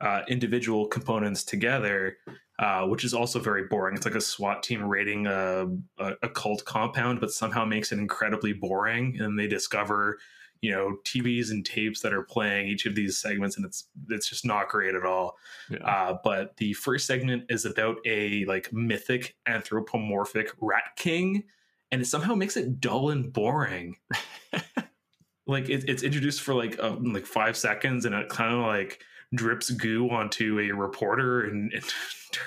[0.00, 2.16] uh, individual components together
[2.58, 3.96] uh, which is also very boring.
[3.96, 5.66] It's like a SWAT team raiding a,
[5.98, 9.16] a, a cult compound, but somehow makes it incredibly boring.
[9.20, 10.18] And they discover,
[10.60, 14.28] you know, TVs and tapes that are playing each of these segments, and it's it's
[14.28, 15.36] just not great at all.
[15.70, 15.86] Yeah.
[15.86, 21.44] Uh, but the first segment is about a like mythic anthropomorphic rat king,
[21.92, 23.94] and it somehow makes it dull and boring.
[25.48, 29.02] like it, it's introduced for like um, like five seconds, and it kind of like
[29.34, 31.84] drips goo onto a reporter and, and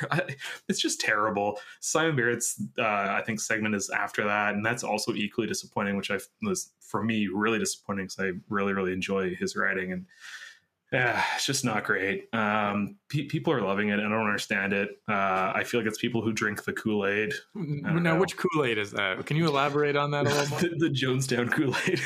[0.67, 1.59] it's just terrible.
[1.79, 6.11] Simon barrett's uh, i think segment is after that and that's also equally disappointing which
[6.11, 10.05] i was for me really disappointing because i really really enjoy his writing and
[10.91, 12.27] Yeah, it's just not great.
[12.33, 13.99] Um, pe- people are loving it.
[13.99, 14.89] and I don't understand it.
[15.07, 18.19] Uh, I feel like it's people who drink the Kool Aid, Now, know.
[18.19, 19.25] which Kool Aid is that?
[19.25, 20.59] Can you elaborate on that a little more?
[20.59, 21.99] the, the Jonestown Kool Aid,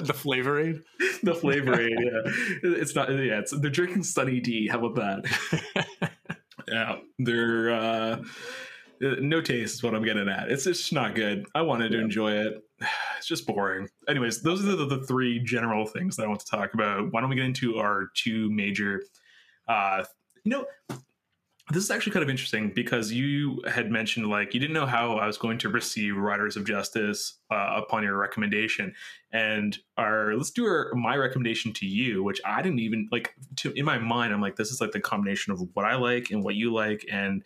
[0.06, 0.80] the flavor aid.
[1.22, 1.92] the flavor aid.
[2.00, 2.20] Yeah,
[2.62, 3.10] it's not.
[3.10, 4.68] Yeah, it's they're drinking Sunny D.
[4.68, 5.86] How about that?
[6.68, 8.22] yeah, they're uh,
[9.00, 10.50] no taste is what I'm getting at.
[10.50, 11.46] It's just not good.
[11.54, 12.62] I wanted to enjoy it.
[13.16, 13.88] It's just boring.
[14.08, 17.12] Anyways, those are the, the three general things that I want to talk about.
[17.12, 19.02] Why don't we get into our two major?
[19.66, 20.04] Uh,
[20.44, 20.66] you know,
[21.72, 25.16] this is actually kind of interesting because you had mentioned like you didn't know how
[25.16, 28.94] I was going to receive Riders of Justice uh, upon your recommendation,
[29.32, 33.34] and our let's do our my recommendation to you, which I didn't even like.
[33.56, 36.30] To in my mind, I'm like this is like the combination of what I like
[36.30, 37.42] and what you like, and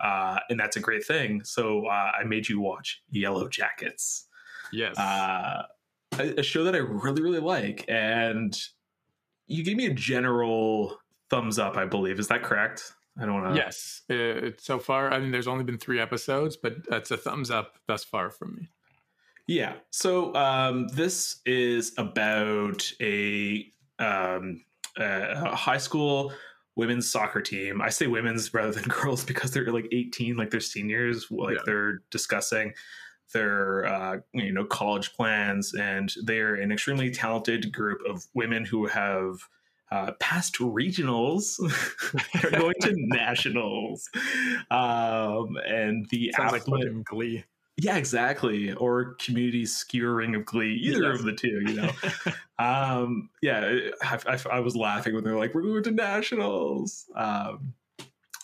[0.00, 1.42] uh, and that's a great thing.
[1.44, 4.24] So uh, I made you watch Yellowjackets
[4.72, 4.96] Yes.
[4.98, 5.62] uh,
[6.18, 7.84] a, a show that I really, really like.
[7.88, 8.56] And
[9.46, 10.98] you gave me a general
[11.30, 12.18] thumbs up, I believe.
[12.18, 12.92] Is that correct?
[13.20, 13.60] I don't want to.
[13.60, 14.02] yes.
[14.08, 17.74] Uh, so far, I mean, there's only been three episodes, but that's a thumbs up
[17.86, 18.68] thus far from me.
[19.46, 19.74] Yeah.
[19.90, 23.66] So um, this is about a,
[23.98, 24.64] um,
[24.96, 26.32] a high school
[26.76, 27.82] women's soccer team.
[27.82, 31.62] I say women's rather than girls because they're like 18, like they're seniors, like Yeah.
[31.66, 32.72] they're discussing
[33.32, 38.86] their uh, you know college plans, and they're an extremely talented group of women who
[38.86, 39.48] have.
[39.90, 41.60] Uh, past regionals
[42.44, 44.08] are going to nationals
[44.70, 47.44] um, and the Sounds like affluent Glee.
[47.76, 48.72] yeah, exactly.
[48.72, 51.18] Or community skewering of Glee, either Yes.
[51.18, 51.90] of the two, you know.
[52.58, 57.04] um, yeah, I, I, I was laughing when they were like, "We're going to nationals."
[57.14, 57.74] Um,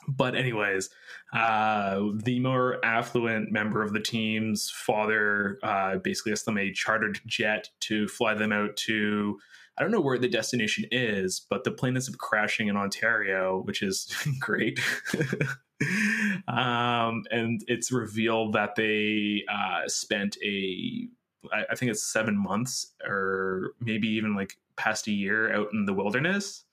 [0.09, 0.89] but anyways,
[1.35, 7.21] uh, the more affluent member of the team's father uh, basically has them a chartered
[7.27, 9.39] jet to fly them out to.
[9.77, 13.61] I don't know where the destination is, but the plane ends up crashing in Ontario,
[13.65, 14.81] which is great.
[16.49, 21.07] um, and it's revealed that they uh, spent a,
[21.53, 25.85] I, I think it's seven months or maybe even like past a year out in
[25.85, 26.65] the wilderness,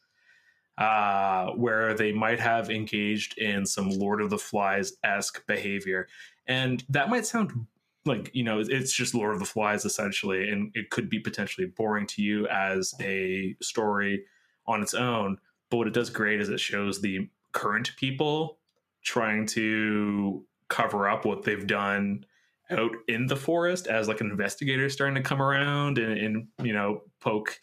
[0.78, 6.08] uh, where they might have engaged in some Lord of the Flies esque behavior.
[6.48, 7.68] And that might sound
[8.06, 11.68] like you know it's just lord of the flies essentially and it could be potentially
[11.68, 14.24] boring to you as a story
[14.68, 15.38] on its own
[15.70, 18.60] but what it does great is it shows the current people
[19.04, 22.24] trying to cover up what they've done
[22.72, 26.74] out in the forest as like an investigator starting to come around and, and you
[26.74, 27.60] know poke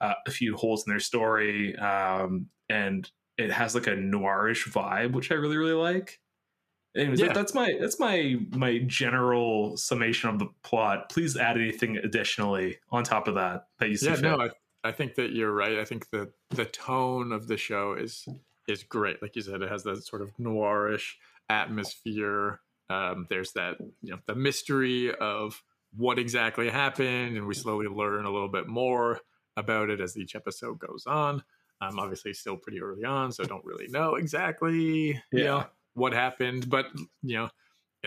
[0.00, 5.12] uh, a few holes in their story um, and it has like a noirish vibe
[5.12, 6.18] which i really really like
[6.96, 7.26] Anyways, Yeah.
[7.26, 11.08] that, that's my that's my my general summation of the plot.
[11.10, 14.06] Please add anything additionally on top of that that you see.
[14.06, 14.22] yeah, fit.
[14.22, 14.50] no, I,
[14.84, 15.76] I think that you're right.
[15.80, 18.28] I think that the tone of the show is
[18.68, 19.20] is great.
[19.22, 21.14] Like you said, it has that sort of noirish
[21.48, 22.60] atmosphere.
[22.90, 25.62] Um, there's that you know the mystery of
[25.96, 29.20] what exactly happened, and we slowly learn a little bit more
[29.56, 31.42] about it as each episode goes on.
[31.80, 35.44] Um, obviously, still pretty early on, so I don't really know exactly you Yeah.
[35.44, 36.86] know what happened, but
[37.22, 37.50] you know,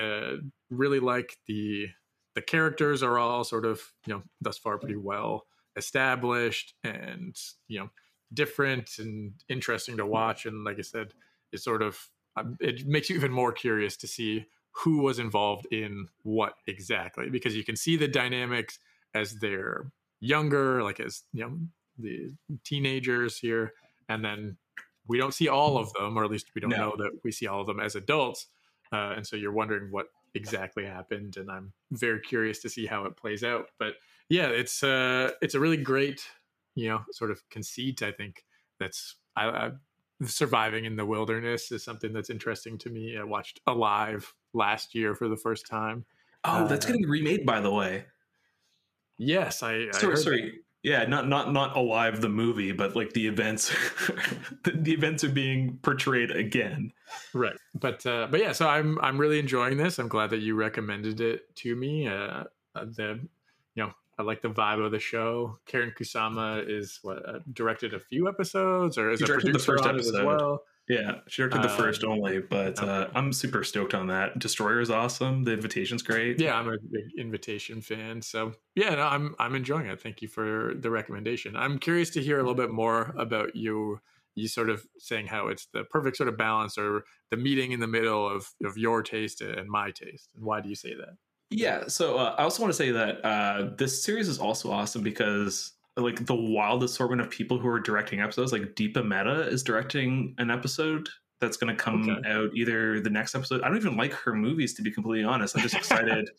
[0.01, 0.37] uh,
[0.69, 1.89] really like the
[2.35, 7.35] the characters are all sort of you know thus far pretty well established and
[7.67, 7.89] you know
[8.33, 11.13] different and interesting to watch and like i said
[11.51, 15.65] it sort of um, it makes you even more curious to see who was involved
[15.71, 18.79] in what exactly because you can see the dynamics
[19.13, 21.57] as they're younger like as you know
[21.97, 22.33] the
[22.63, 23.73] teenagers here
[24.09, 24.57] and then
[25.07, 26.77] we don't see all of them or at least we don't No.
[26.77, 28.47] know that we see all of them as adults
[28.91, 33.05] uh, and so you're wondering what exactly happened and i'm very curious to see how
[33.05, 33.95] it plays out but
[34.29, 36.27] yeah it's uh it's a really great
[36.75, 38.45] you know sort of conceit i think
[38.79, 39.71] that's i, I
[40.25, 45.15] surviving in the wilderness is something that's interesting to me i watched alive last year
[45.15, 46.05] for the first time
[46.43, 48.05] Oh, that's Uh, getting remade, by the way.
[49.17, 50.59] yes i, I Sorry, heard sorry.
[50.87, 53.67] Yeah, not not not alive the movie, but like the events,
[54.63, 56.93] the, the events are being portrayed again.
[57.33, 57.57] right.
[57.75, 59.99] But uh but yeah so i'm i'm really enjoying this.
[59.99, 62.07] I'm glad that you recommended it to me.
[62.07, 63.19] Uh uh, the
[63.75, 65.59] you know i like the vibe of the show.
[65.67, 69.83] Karyn Kusama is what uh, directed a few episodes or is a directed the first
[69.85, 70.25] it as episode.
[70.25, 73.09] well Yeah, directed the Uh, first only, but uh.
[73.13, 74.39] I'm super stoked on that.
[74.39, 75.43] Destroyer is awesome.
[75.43, 76.39] The invitation's great.
[76.39, 80.27] yeah i'm a big invitation fan so yeah no, i'm i'm enjoying it thank you
[80.27, 83.99] for the recommendation i'm curious to hear a little bit more about you
[84.35, 87.79] you sort of saying how it's the perfect sort of balance or the meeting in
[87.79, 91.15] the middle of of your taste and my taste and why do you say that
[91.49, 91.87] Yeah.
[91.87, 95.73] So uh, I also want to say that uh, this series is also awesome because
[95.97, 98.51] like the wild assortment of people who are directing episodes.
[98.51, 102.29] Like Deepa Mehta is directing an episode that's going to come Okay.
[102.29, 103.61] out either the next episode.
[103.61, 105.55] I don't even like her movies to be completely honest.
[105.55, 106.29] I'm just excited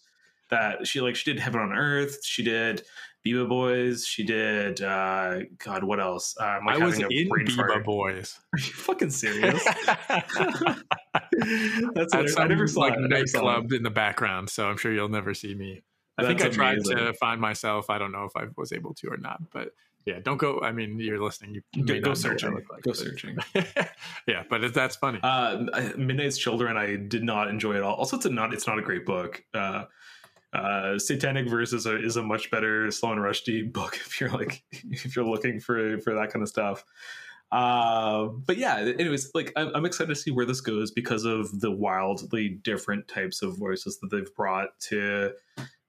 [0.50, 2.82] that she like she did Heaven on Earth, she did
[3.26, 6.34] Beeba Boys, she did uh God, what else?
[6.40, 7.84] Uh, I'm like I was in Biba fart.
[7.84, 8.38] Boys.
[8.54, 9.62] Are you fucking serious?
[11.94, 12.98] That's At I never saw like it.
[12.98, 13.42] I never saw it.
[13.42, 15.82] nightclub in the background, so I'm sure you'll never see me.
[16.18, 16.96] I think I tried amazing.
[16.98, 17.90] to find myself.
[17.90, 19.72] I don't know if I was able to or not, but
[20.04, 20.60] yeah, don't go.
[20.60, 21.54] I mean, you're listening.
[21.74, 22.54] You Go, go not know what I searching.
[22.54, 23.38] like, go but- searching.
[24.26, 25.20] yeah, but it, that's funny.
[25.22, 25.64] Uh,
[25.96, 27.94] Midnight's Children, I did not enjoy it at all.
[27.96, 29.44] Also, it's a not it's not a great book.
[29.54, 29.84] Uh,
[30.54, 35.14] uh, Satanic Verses a, is a much better Salman Rushdie book if you're like if
[35.14, 36.84] you're looking for for that kind of stuff.
[37.50, 41.60] Uh, but yeah, anyways, like I'm, I'm excited to see where this goes because of
[41.60, 45.32] the wildly different types of voices that they've brought to.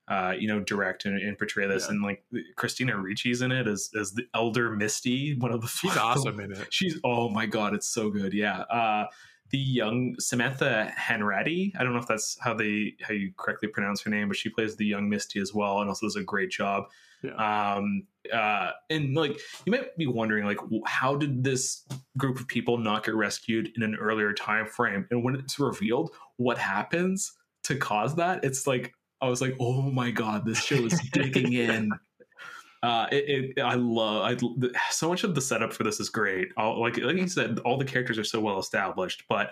[0.10, 1.91] Uh, you know, direct and, and portray this, Yeah.
[1.91, 2.24] and like
[2.56, 6.39] Christina Ricci's in it as as the elder Misty, one of the She's the awesome
[6.39, 6.67] in it.
[6.72, 8.34] She's oh my god, it's so good.
[8.34, 8.62] Yeah.
[8.62, 9.06] Uh
[9.52, 11.72] the young Samantha Hanratty.
[11.80, 14.50] I don't know if that's how they how you correctly pronounce her name, but she
[14.50, 16.86] plays the young Misty as well, and also does a great job.
[17.38, 21.86] Um uh and like you might be wondering like how did this
[22.17, 25.06] group of people not get rescued in an earlier time frame?
[25.12, 27.32] And when it's revealed what happens
[27.65, 31.53] to cause that, it's like I was like, oh my god, this show is digging
[31.53, 31.91] in
[32.82, 34.38] uh, it, it I love I
[34.89, 36.49] so much of the setup for this is great.
[36.58, 39.23] All, like like you said, all the characters are so well established.
[39.27, 39.51] But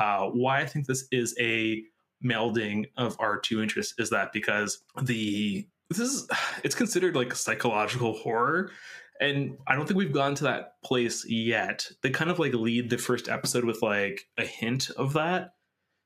[0.00, 1.82] uh, why I think this is a
[2.24, 6.28] melding of our two interests is that because the this is
[6.64, 8.70] it's considered like psychological horror.
[9.20, 11.90] And I don't think we've gone to that place yet.
[12.02, 15.52] They kind of like lead the first episode with like a hint of that.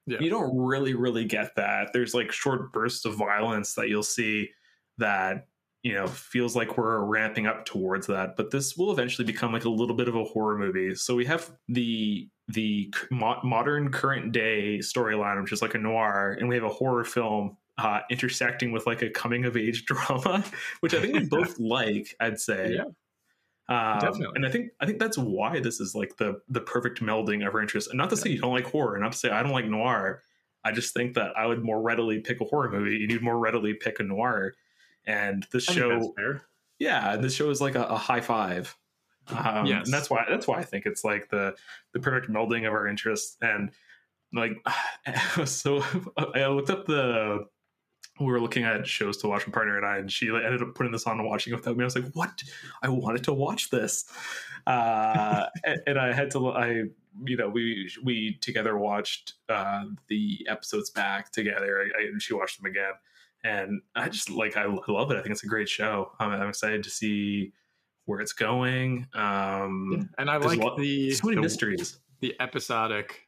[0.07, 0.19] Yeah.
[0.21, 1.93] You don't really, really get that.
[1.93, 4.51] There's like short bursts of violence that you'll see
[4.99, 5.47] that
[5.83, 9.67] you know feels like we're ramping up towards that but this will eventually become like
[9.67, 14.33] a little bit of a horror movie so we have the the mo- modern current
[14.33, 18.73] day storyline which is like a noir and we have a horror film uh intersecting
[18.73, 20.43] with like a coming of age drama
[20.81, 22.85] which i think we both like i'd say Yeah.
[23.69, 24.33] Um, Definitely.
[24.37, 27.55] and I think I think that's why this is like the the perfect melding of
[27.55, 27.89] our interests.
[27.91, 30.23] And not to say you don't like horror, not to say I don't like noir.
[30.65, 33.39] I just think that I would more readily pick a horror movie, and you'd more
[33.39, 34.55] readily pick a noir.
[35.07, 36.15] And this I show,
[36.79, 38.77] yeah, this show is like a, a high five.
[39.29, 39.87] Um, Yes.
[39.87, 41.55] and that's why that's why I think it's like the
[41.93, 43.37] the perfect melding of our interests.
[43.41, 43.71] And
[44.33, 44.53] like,
[45.47, 45.83] so
[46.17, 47.47] I looked up the
[48.21, 50.63] we were looking at shows to watch with partner and I, and she like, ended
[50.63, 51.83] up putting this on and watching it without me.
[51.83, 52.43] I was like, what?
[52.83, 54.05] I wanted to watch this.
[54.67, 56.85] Uh, and, and I had to, I,
[57.25, 61.81] you know, we, we together watched uh, the episodes back together.
[61.81, 62.93] I, I, and she watched them again.
[63.43, 65.17] And I just like, I, love it.
[65.17, 66.13] I think it's a great show.
[66.19, 67.53] I'm, I'm excited to see
[68.07, 69.07] where it's going.
[69.15, 71.99] Um, And I like a lot- the so many the- mysteries.
[72.21, 73.23] the episodic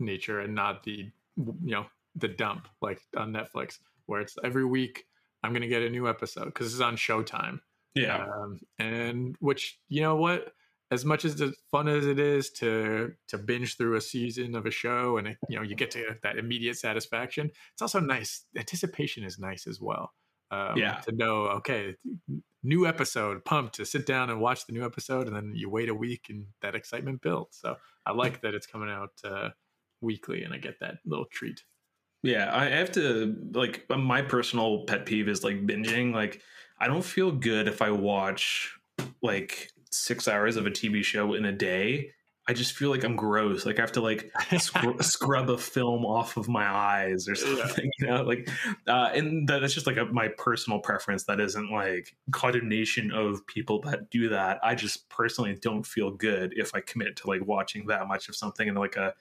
[0.00, 5.04] nature and not the you know the dump like on Netflix where it's every week
[5.42, 7.60] I'm gonna get a new episode because it's on Showtime.
[7.94, 8.24] Yeah.
[8.24, 10.52] Um, and which you know what,
[10.90, 14.66] as much as as fun as it is to to binge through a season of
[14.66, 18.44] a show and you know you get to that immediate satisfaction, it's also nice.
[18.56, 20.12] Anticipation is nice as well.
[20.50, 21.00] Um, Yeah.
[21.00, 21.96] To know, okay,
[22.62, 25.88] new episode, pumped to sit down and watch the new episode, and then you wait
[25.88, 27.58] a week and that excitement builds.
[27.58, 29.50] So I like that it's coming out uh,
[30.00, 31.64] weekly, and I get that little treat.
[32.22, 36.14] Yeah, I have to like my personal pet peeve is like binging.
[36.14, 36.40] Like,
[36.78, 38.76] I don't feel good if I watch
[39.22, 42.12] like six hours of a TV show in a day.
[42.48, 43.64] I just feel like I'm gross.
[43.64, 47.66] Like I have to like scr- scrub a film off of my eyes or Yeah.
[47.66, 47.90] something.
[48.00, 48.48] You know, like,
[48.88, 51.22] uh, and that's just like a, my personal preference.
[51.24, 54.58] That isn't like condemnation of people that do that.
[54.62, 58.34] I just personally don't feel good if I commit to like watching that much of
[58.34, 59.14] something in like a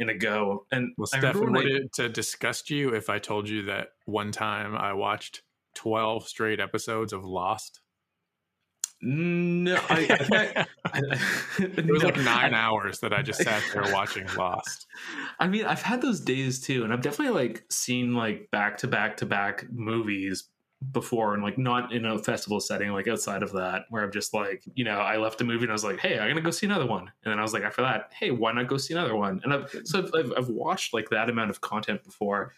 [0.00, 0.66] in a go.
[0.72, 4.74] And Well, Stefan, would it to disgust you if I told you that one time
[4.74, 5.42] I watched
[5.74, 7.80] 12 straight episodes of Lost?
[9.02, 11.18] No, I, I, I, I,
[11.58, 14.86] It was no, like nine hours that I just sat there watching Lost.
[15.38, 18.88] I mean, I've had those days too, and I've definitely like seen like back to
[18.88, 20.48] back to back movies
[20.92, 24.32] before, and like not in a festival setting, like outside of that, where I'm just
[24.32, 26.50] like, you know, I left a movie and I was like, hey, I'm gonna go
[26.50, 28.94] see another one, and then I was like, after that, hey, why not go see
[28.94, 29.40] another one?
[29.44, 32.54] And I've so I've, I've, watched like that amount of content before.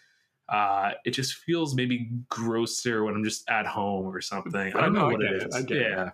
[0.49, 4.73] Uh, it just feels maybe grosser when I'm just at home or something.
[4.73, 5.55] I don't know what it it, is.
[5.55, 5.69] I it.
[5.71, 6.11] yeah.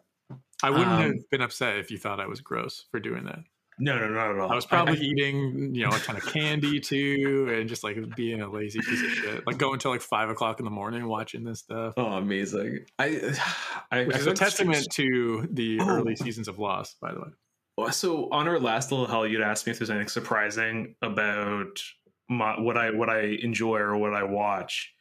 [0.61, 3.39] I wouldn't Um, have been upset if you thought I was gross for doing that.
[3.81, 4.51] No, no, not at all.
[4.51, 8.41] I was probably eating, you know, a ton of candy too, and just like being
[8.41, 9.47] a lazy piece of shit.
[9.47, 12.79] Like going till like five o'clock in the morning watching this stuff, Oh, amazing!
[12.99, 13.33] I,
[13.91, 15.87] I, which I is a testament to the Oh.
[15.89, 17.91] early seasons of Lost, by the way.
[17.91, 21.79] So on our last little hell, you'd asked me if there's anything surprising about
[22.27, 24.93] my, what I what I enjoy or what I watch.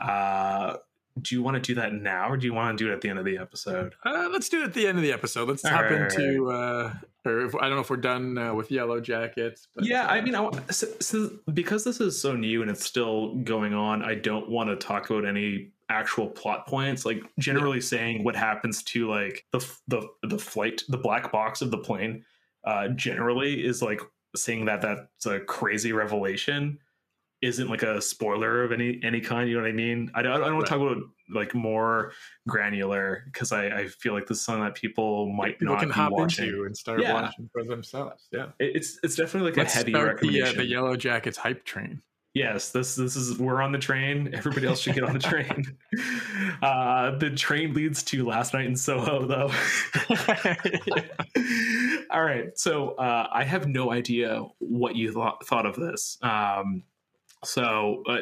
[0.00, 0.76] Uh,
[1.20, 3.00] do you want to do that now, or do you want to do it at
[3.00, 3.94] the end of the episode?
[4.04, 5.48] Uh, let's do it at the end of the episode.
[5.48, 6.92] Let's All hop right, into, uh,
[7.24, 9.66] or if, I don't know if we're done uh, with Yellowjackets.
[9.74, 12.84] But, Yeah, uh, I mean, I, so, so because this is so new and it's
[12.84, 17.04] still going on, I don't want to talk about any actual plot points.
[17.04, 21.70] Like generally saying what happens to like the the the flight, the black box of
[21.70, 22.24] the plane,
[22.64, 24.00] uh, generally is like
[24.34, 26.78] saying that that's a crazy revelation.
[27.42, 29.48] Isn't like a spoiler of any any kind.
[29.50, 30.10] You know what I mean?
[30.14, 31.02] I don't, I don't want to talk about
[31.34, 32.12] like more
[32.46, 35.88] granular because I, I feel like this is something that people might people not can
[35.88, 36.46] be hop watching.
[36.48, 37.14] into and start Yeah.
[37.14, 38.28] watching for themselves.
[38.32, 41.64] Yeah, It- It's it's definitely like let's a heavy start the, uh, the Yellowjackets hype
[41.64, 42.00] train.
[42.34, 44.30] Yes, this this is we're on the train.
[44.32, 45.76] Everybody else should get on the train.
[46.62, 49.50] Uh, the train leads to last night in Soho, though.
[52.10, 56.18] All right, so uh, I have no idea what you thought thought of this.
[56.22, 56.84] Um,
[57.44, 58.18] so uh,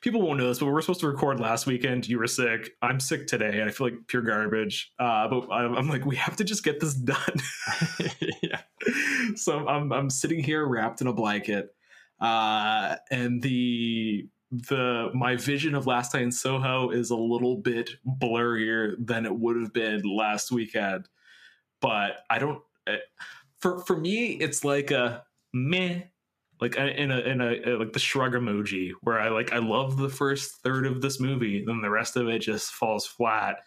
[0.00, 2.08] people won't know this, but we were supposed to record last weekend.
[2.08, 2.70] You were sick.
[2.82, 4.92] I'm sick today, and I feel like pure garbage.
[4.98, 7.18] Uh, but I'm, I'm like, we have to just get this done.
[8.42, 8.60] yeah,
[9.36, 11.74] so I'm I'm sitting here wrapped in a blanket,
[12.20, 17.90] uh, and the the my vision of last night in Soho is a little bit
[18.20, 21.08] blurrier than it would have been last weekend.
[21.80, 22.62] But I don't.
[22.86, 22.98] eh,
[23.60, 26.02] For for me, it's like a meh.
[26.60, 30.08] Like in a in a like the shrug emoji, where I like I love the
[30.08, 33.58] first third of this movie, then the rest of it just falls flat.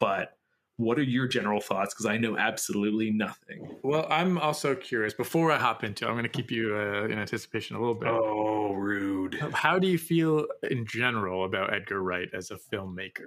[0.00, 0.34] But
[0.78, 1.92] what are your general thoughts?
[1.92, 3.76] Because I know absolutely nothing.
[3.82, 5.12] Well, I'm also curious.
[5.12, 7.96] Before I hop into, it, I'm going to keep you uh, in anticipation a little
[7.96, 8.08] bit.
[8.08, 9.34] Oh, rude.
[9.52, 13.26] How do you feel in general about Edgar Wright as a filmmaker?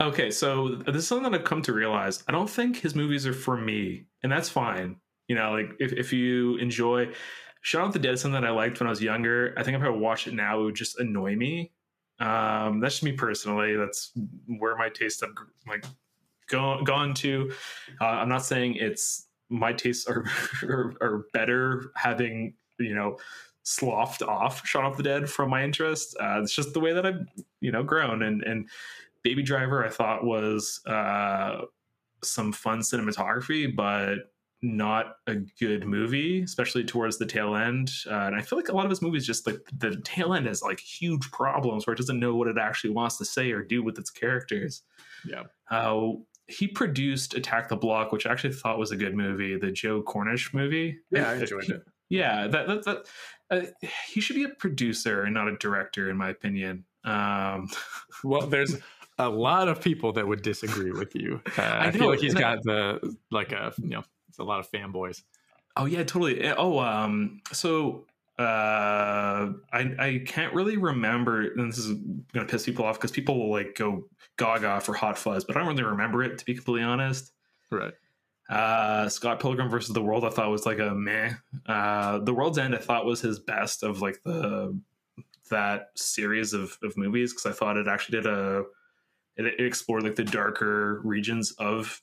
[0.00, 2.22] Okay, so this is something that I've come to realize.
[2.28, 4.96] I don't think his movies are for me, and that's fine.
[5.28, 7.12] You know, like if, if you enjoy
[7.64, 9.54] Shaun of the Dead is something that I liked when I was younger.
[9.56, 11.72] I think if I watch it now, it would just annoy me.
[12.20, 13.74] Um, that's just me personally.
[13.74, 14.12] That's
[14.58, 15.30] where my tastes have
[15.66, 15.86] like
[16.46, 17.50] gone gone to.
[18.02, 20.26] Uh, I'm not saying it's my tastes are,
[20.62, 23.16] are are better having you know
[23.62, 26.14] sloughed off Shaun of the Dead from my interest.
[26.20, 27.26] Uh, it's just the way that I've
[27.62, 28.68] you know grown and and
[29.22, 31.62] Baby Driver I thought was uh,
[32.22, 34.33] some fun cinematography, but
[34.64, 37.90] not a good movie, especially towards the tail end.
[38.10, 40.46] Uh, and I feel like a lot of his movies just like the tail end
[40.46, 43.62] has like huge problems where it doesn't know what it actually wants to say or
[43.62, 44.82] do with its characters.
[45.26, 45.44] Yeah.
[45.70, 46.12] Uh,
[46.46, 50.02] he produced Attack the Block, which I actually thought was a good movie, the Joe
[50.02, 50.98] Cornish movie.
[51.10, 51.82] Yeah, I enjoyed it.
[52.10, 53.06] Yeah, that that, that
[53.50, 56.84] uh, he should be a producer and not a director, in my opinion.
[57.02, 57.68] Um,
[58.22, 58.76] Well, there's
[59.18, 61.40] a lot of people that would disagree with you.
[61.58, 64.04] Uh, I, I feel like he's got the like a you know,
[64.34, 65.22] it's a lot of fanboys.
[65.76, 66.44] Oh yeah, totally.
[66.50, 68.04] Oh, um, so
[68.36, 71.96] uh, I I can't really remember, and this is
[72.32, 75.60] gonna piss people off because people will like go gaga for Hot Fuzz, but I
[75.60, 77.32] don't really remember it to be completely honest.
[77.70, 77.94] Right.
[78.48, 81.34] Uh, Scott Pilgrim versus the World, I thought was like a meh.
[81.64, 84.76] Uh, the World's End, I thought was his best of like the
[85.50, 88.64] that series of of movies because I thought it actually did a
[89.36, 92.02] it, it explored like the darker regions of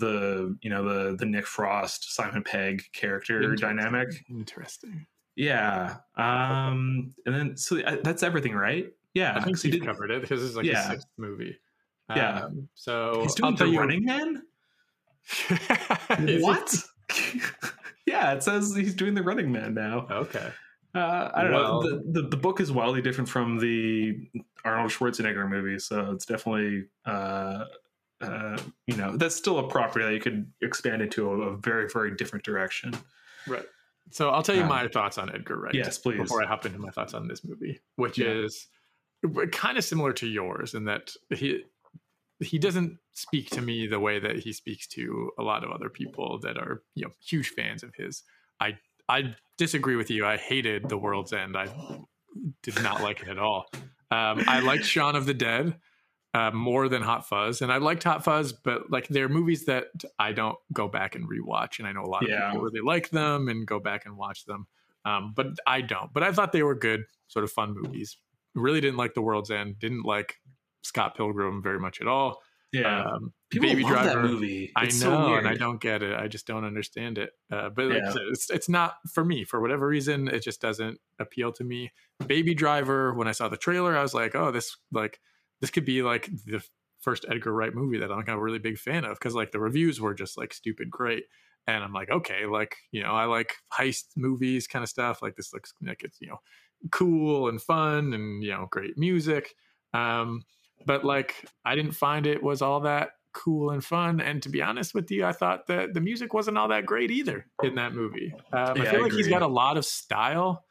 [0.00, 3.76] the you know the the Nick Frost Simon Pegg character Interesting.
[3.76, 4.24] dynamic.
[4.30, 5.06] Interesting.
[5.36, 5.96] Yeah.
[6.16, 7.12] Um.
[7.26, 8.92] And then so uh, that's everything, right?
[9.14, 9.34] Yeah.
[9.36, 10.82] I think he did- covered it because this is like Yeah.
[10.82, 11.58] his sixth movie.
[12.14, 12.44] Yeah.
[12.44, 14.42] Um, so He's doing the you Running Man.
[16.40, 16.74] What?
[18.06, 20.06] yeah, it says he's doing the Running Man now.
[20.10, 20.50] Okay.
[20.94, 21.88] Uh, I don't Well- know.
[22.12, 24.28] The, the the book is wildly different from the
[24.64, 27.64] Arnold Schwarzenegger movie, so it's definitely uh,
[28.20, 31.88] uh, you know that's still a property that you could expand into a, a very
[31.92, 32.94] very different direction.
[33.46, 33.64] Right.
[34.10, 35.74] So I'll tell you Um, my thoughts on Edgar Wright.
[35.74, 36.18] yes, please.
[36.18, 38.28] Before I hop into my thoughts on this movie, which Yeah.
[38.28, 38.66] is
[39.52, 41.64] kind of similar to yours in that he
[42.40, 45.88] he doesn't speak to me the way that he speaks to a lot of other
[45.88, 48.22] people that are you know huge fans of his.
[48.60, 50.26] I I disagree with you.
[50.26, 51.56] I hated The World's End.
[51.56, 51.68] I
[52.62, 53.66] did not like it at all.
[54.10, 55.76] Um, I liked Shaun of the Dead
[56.34, 59.86] uh, more than Hot Fuzz, and I liked Hot Fuzz, but like they're movies that
[60.18, 62.50] I don't go back and rewatch, and I know a lot of Yeah.
[62.50, 64.66] people really like them and go back and watch them,
[65.04, 66.12] um, but I don't.
[66.12, 68.16] But I thought they were good, sort of fun movies.
[68.54, 69.78] Really didn't like The World's End.
[69.78, 70.36] Didn't like
[70.82, 72.40] Scott Pilgrim very much at all.
[72.72, 73.04] Yeah.
[73.04, 74.72] Um, People Baby love that Driver, movie.
[74.74, 76.18] I know, so and I don't get it.
[76.18, 77.30] I just don't understand it.
[77.52, 78.12] Uh, but like, Yeah.
[78.32, 80.26] it's it's not for me for whatever reason.
[80.26, 81.92] It just doesn't appeal to me.
[82.26, 83.14] Baby Driver.
[83.14, 85.20] When I saw the trailer, I was like, oh, this like
[85.60, 86.62] this could be like the
[87.00, 89.60] first Edgar Wright movie that I'm like a really big fan of because like the
[89.60, 91.24] reviews were just like stupid great.
[91.66, 95.22] And I'm like, okay, like you know, I like heist movies kind of stuff.
[95.22, 96.38] Like this looks like it's you know
[96.90, 99.54] cool and fun and you know great music.
[99.92, 100.42] Um,
[100.86, 104.20] but like I didn't find it was all that cool and fun.
[104.20, 107.10] And to be honest with you, I thought that the music wasn't all that great
[107.10, 108.32] either in that movie.
[108.52, 110.64] Um, I feel I like he's got a lot of style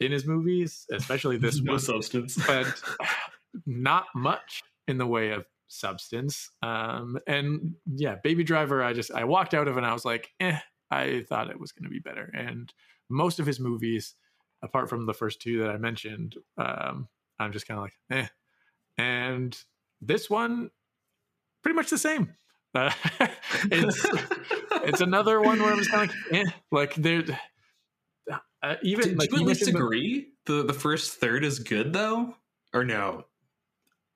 [0.00, 2.38] in his movies, especially this no one, substance.
[2.46, 2.66] but
[3.66, 6.50] not much in the way of substance.
[6.62, 10.04] Um, and yeah, Baby Driver, I just I walked out of it and I was
[10.04, 10.58] like, eh,
[10.90, 12.30] I thought it was going to be better.
[12.34, 12.72] And
[13.10, 14.14] most of his movies,
[14.62, 18.26] apart from the first two that I mentioned, um, I'm just kind of like, eh.
[18.96, 19.56] And
[20.00, 20.70] this one,
[21.62, 22.34] pretty much the same.
[22.74, 22.90] Uh,
[23.70, 24.06] it's
[24.84, 27.24] it's another one where I'm just kind of like, eh, like there.
[28.62, 31.92] Uh, even Did like you at least the- agree the the first third is good
[31.92, 32.34] though,
[32.74, 33.24] or no?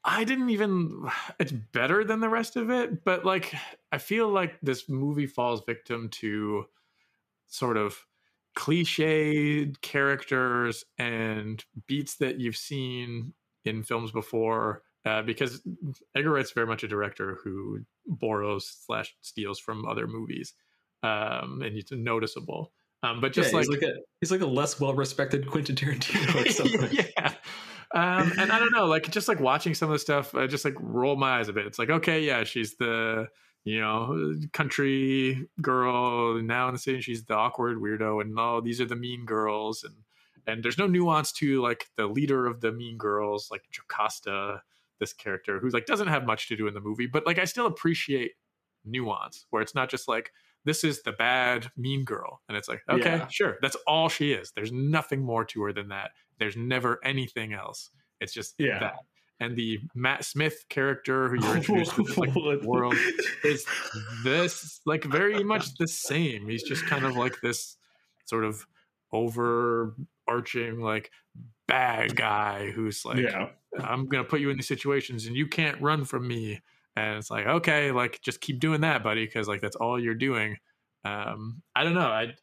[0.05, 3.55] I didn't even it's better than the rest of it, but like
[3.93, 6.67] I feel like this movie falls victim to
[7.47, 7.97] sort of
[8.57, 13.33] cliched characters and beats that you've seen
[13.65, 14.83] in films before.
[15.05, 15.61] Uh, because
[16.15, 20.55] Edgar Wright's very much a director who borrows slash steals from other movies,
[21.03, 22.73] um, and it's noticeable.
[23.03, 25.75] Um, but just yeah, like, he's like a he's like a less well respected Quentin
[25.77, 27.05] Tarantino or something.
[27.17, 27.35] yeah.
[27.95, 30.65] Um, and I don't know, like just like watching some of the stuff, I just
[30.65, 31.67] like roll my eyes a bit.
[31.67, 33.29] It's like, okay, yeah, she's the
[33.65, 37.01] you know country girl now in the city.
[37.01, 39.95] She's the awkward weirdo, and oh, these are the mean girls, and
[40.47, 44.63] and there's no nuance to like the leader of the mean girls, like Jocasta,
[44.99, 47.45] this character who's like doesn't have much to do in the movie, but like I
[47.45, 48.33] still appreciate
[48.85, 50.33] nuance where it's not just like
[50.65, 53.29] this is the bad mean girl and it's like okay Yeah.
[53.29, 57.53] sure that's all she is there's nothing more to her than that there's never anything
[57.53, 57.91] else
[58.21, 58.79] it's just Yeah.
[58.79, 58.97] that
[59.41, 62.95] and the matt smith character who you're introduced to this like world
[63.45, 63.65] is
[64.25, 67.77] this like very much the same he's just kind of like this
[68.27, 68.65] sort of
[69.13, 71.11] overarching like
[71.67, 73.49] bad guy who's like yeah.
[73.81, 76.61] I'm gonna put you in these situations and you can't run from me.
[76.97, 80.15] And it's like, okay, like just keep doing that, buddy, because like that's all you're
[80.15, 80.57] doing.
[81.05, 82.01] Um, I don't know.
[82.01, 82.35] I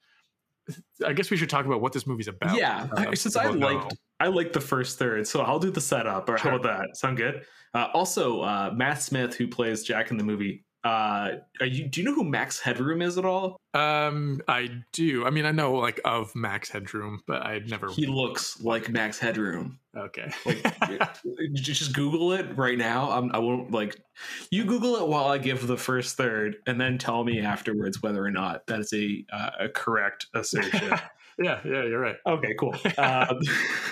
[1.05, 2.55] I guess we should talk about what this movie's about.
[2.55, 6.29] Yeah, Uh, since I liked I liked the first third, so I'll do the setup.
[6.29, 6.97] Or how about that?
[6.97, 7.45] Sound good?
[7.73, 11.87] Uh, also, uh, Matt Smith, who plays Jack in the movie, uh, are you?
[11.87, 13.59] Do you know who Max Headroom is at all?
[13.73, 15.25] Um, I do.
[15.25, 17.89] I mean, I know like of Max Headroom, but I'd never.
[17.89, 19.79] He looks like Max Headroom.
[19.95, 20.31] okay.
[20.45, 21.13] like
[21.53, 23.11] Just Google it right now.
[23.11, 24.01] I'm, I won't like
[24.51, 28.23] you Google it while I give the first third, and then tell me afterwards whether
[28.23, 30.97] or not that is a uh, a correct assertion.
[31.39, 32.17] yeah, yeah, you're right.
[32.27, 32.75] Okay, cool.
[32.97, 33.39] Um,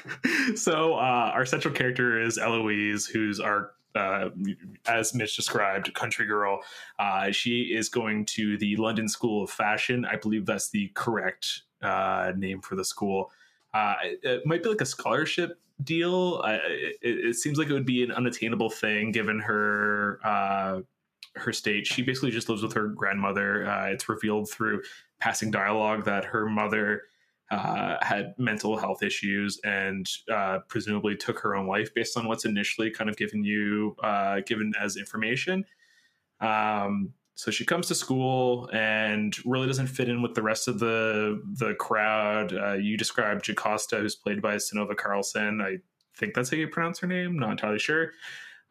[0.55, 4.29] so uh, our central character is Eloise, who's our, uh,
[4.85, 6.61] as Mitch described, country girl.
[6.99, 10.05] Uh, she is going to the London School of Fashion.
[10.05, 13.31] I believe that's the correct uh, name for the school.
[13.73, 16.41] Uh, it, might be like a scholarship deal.
[16.43, 20.81] It, it seems like it would be an unattainable thing given her uh,
[21.35, 21.85] her state.
[21.85, 23.67] She basically just lives with her grandmother.
[23.67, 24.81] Uh, it's revealed through
[25.19, 27.03] passing dialogue that her mother
[27.49, 32.45] uh, had mental health issues and uh, presumably took her own life based on what's
[32.45, 35.65] initially kind of given you uh, given as information.
[36.41, 40.79] Um, so she comes to school and really doesn't fit in with the rest of
[40.79, 42.53] the the crowd.
[42.53, 45.61] Uh, you described Jocasta, who's played by Synnøve Karlsen.
[45.63, 45.77] I
[46.17, 47.37] think that's how you pronounce her name.
[47.37, 48.11] Not entirely sure.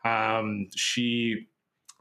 [0.04, 1.46] Um, she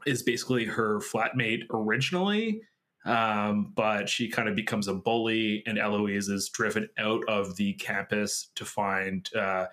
[0.06, 2.62] is basically her flatmate originally,
[3.06, 7.72] um, but she kind of becomes a bully, and Eloise is driven out of the
[7.74, 9.66] campus to find, uh,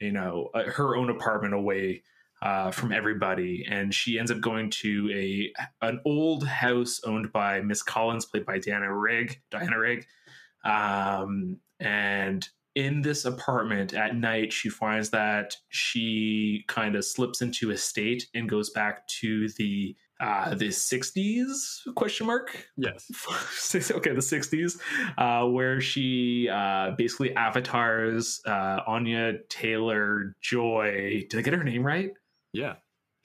[0.00, 2.02] you know, uh, her own apartment away
[2.42, 5.52] uh, from everybody, and she ends up going to a
[5.84, 9.40] an old house owned by Miss Collins, played by Diana Rigg.
[9.50, 10.06] Diana Rigg,
[10.64, 17.70] um, and in this apartment at night, she finds that she kind of slips into
[17.70, 23.10] a state and goes back to the uh, the 60s question mark Yes.
[23.90, 24.78] okay the 60s
[25.16, 31.84] uh, where she uh, basically avatars uh, anya taylor joy did i get her name
[31.84, 32.10] right
[32.52, 32.76] Yeah.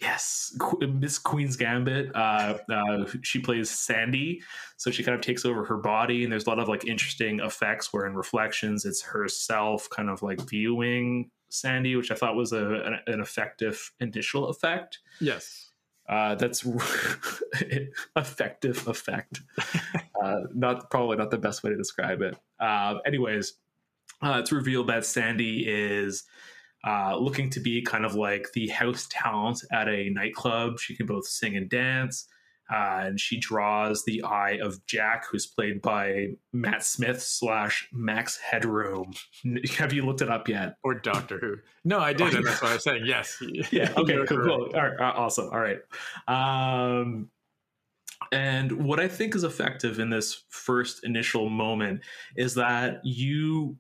[0.02, 2.14] Yes, Miss Queen's Gambit.
[2.14, 4.42] Uh, uh, she plays Sandy,
[4.76, 7.40] so she kind of takes over her body, and there's a lot of like interesting
[7.40, 12.52] effects where in reflections it's herself kind of like viewing Sandy, which I thought was
[12.52, 15.00] a an, an effective initial effect.
[15.22, 15.72] Yes.
[16.08, 16.66] Uh, that's
[18.16, 19.42] effective effect.
[20.24, 22.38] Uh, not probably not the best way to describe it.
[22.58, 23.56] Uh, anyways,
[24.22, 26.24] uh, it's revealed that Sandy is
[26.88, 30.80] uh, looking to be kind of like the house talent at a nightclub.
[30.80, 32.30] She can both sing and dance.
[32.72, 38.38] Uh, and she draws the eye of Jack, who's played by Matt Smith slash Max
[38.38, 39.14] Headroom.
[39.78, 40.78] Have you looked it up yet?
[40.84, 41.56] Or Doctor Who.
[41.84, 43.38] No, I did, and that's why I'm saying yes.
[43.72, 43.92] Yeah.
[43.98, 44.18] Okay.
[44.28, 44.38] Cool.
[44.38, 44.72] cool.
[44.74, 45.00] All right.
[45.00, 45.50] Awesome.
[45.52, 45.80] All right.
[46.28, 47.30] Um,
[48.32, 52.02] and what I think is effective in this first initial moment
[52.36, 53.78] is that you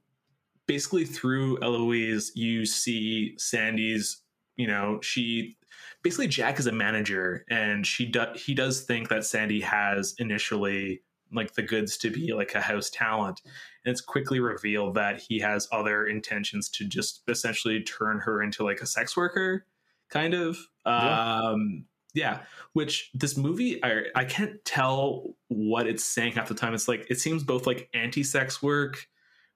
[0.68, 4.22] basically through Eloise, you see Sandy's,
[4.56, 5.58] you know, she
[6.04, 11.02] basically Jack is a manager and she does he does think that Sandy has initially
[11.32, 13.42] like the goods to be like a house talent.
[13.86, 18.64] And it's quickly revealed that he has other intentions to just essentially turn her into
[18.64, 19.66] like a sex worker,
[20.10, 20.58] kind of.
[20.86, 21.42] Yeah.
[21.42, 22.42] Um yeah,
[22.74, 26.76] which this movie I I can't tell what it's saying half the time.
[26.76, 29.08] It's like it seems both like anti-sex work,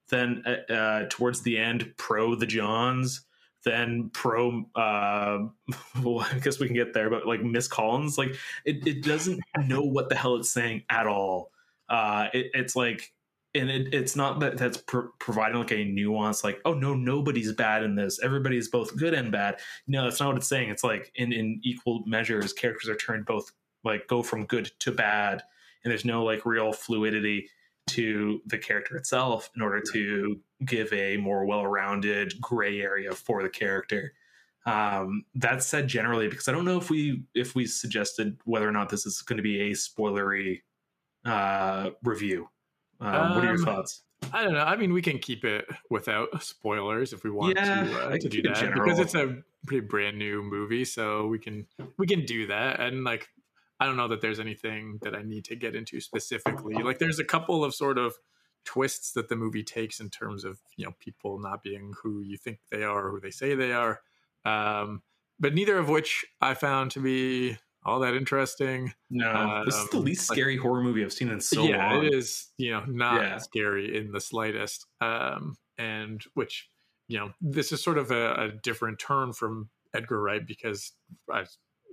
[0.10, 3.27] then uh, uh, towards the end pro the Johns,
[3.68, 4.65] then pro.
[4.76, 5.47] Uh,
[6.03, 9.39] well, I guess we can get there, but like Miss Collins, like it, it doesn't
[9.65, 11.51] know what the hell it's saying at all.
[11.89, 13.13] Uh, it, it's like,
[13.53, 17.53] and it, it's not that that's pro- providing like a nuance, like oh no, nobody's
[17.53, 18.20] bad in this.
[18.22, 19.59] Everybody's both good and bad.
[19.88, 20.70] No, that's not what it's saying.
[20.70, 23.51] It's like in in equal measures, characters are turned both
[23.84, 25.43] like go from good to bad,
[25.84, 27.49] and there's no like real fluidity
[27.88, 33.49] to the character itself in order to give a more well-rounded gray area for the
[33.49, 34.14] character.
[34.66, 38.72] Um, that said, generally, because I don't know if we if we suggested whether or
[38.72, 40.62] not this is going to be a spoilery
[41.26, 42.49] uh, review.
[42.99, 44.03] Um, what are your Um, thoughts?
[44.34, 44.64] I don't know.
[44.64, 48.30] I mean, we can keep it without spoilers if we want Yeah, to, uh, to
[48.30, 48.84] do that general.
[48.84, 52.80] because it's a pretty brand new movie, so we can we can do that.
[52.80, 53.30] And like,
[53.80, 56.74] I don't know that there's anything that I need to get into specifically.
[56.84, 58.16] Like, there's a couple of sort of
[58.68, 62.38] twists that the movie takes in terms of you know people not being who you
[62.38, 64.01] think they are or who they say they are,
[64.45, 65.01] um,
[65.39, 68.93] but neither of which I found to be all that interesting.
[69.09, 71.93] No, this is the um, least like- scary horror movie I've seen in so yeah,
[71.93, 72.05] long.
[72.05, 72.47] it is.
[72.57, 73.38] You know, not Yeah.
[73.38, 74.86] scary in the slightest.
[74.99, 76.68] Um, and which,
[77.07, 80.91] you know, this is sort of a, a different turn from Edgar Wright because
[81.32, 81.45] I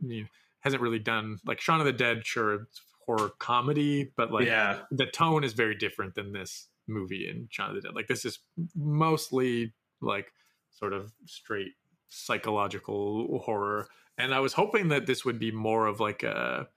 [0.02, 0.28] mean,
[0.60, 2.26] hasn't really done like Shaun of the Dead.
[2.26, 7.28] Sure, it's horror comedy, but like yeah, the tone is very different than this movie
[7.28, 7.94] in Shaun of the Dead.
[7.94, 8.40] Like this is
[8.74, 10.32] mostly like
[10.70, 11.72] sort of straight
[12.09, 13.88] psychological horror.
[14.18, 16.68] And I was hoping that this would be more of like a,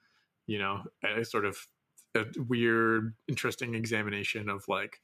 [0.47, 1.67] you know, a sort of
[2.15, 5.01] a weird, interesting examination of like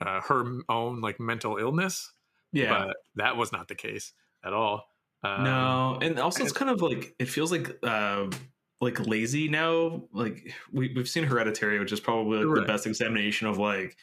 [0.00, 2.12] uh, her own like mental illness.
[2.52, 2.86] yeah.
[2.86, 4.12] But that was not the case
[4.44, 4.86] at all.
[5.22, 8.26] Um, no, and also it's kind of like it feels like uh,
[8.80, 10.02] like lazy now.
[10.12, 13.96] Like we we've seen Hereditary, which is probably like the best examination of like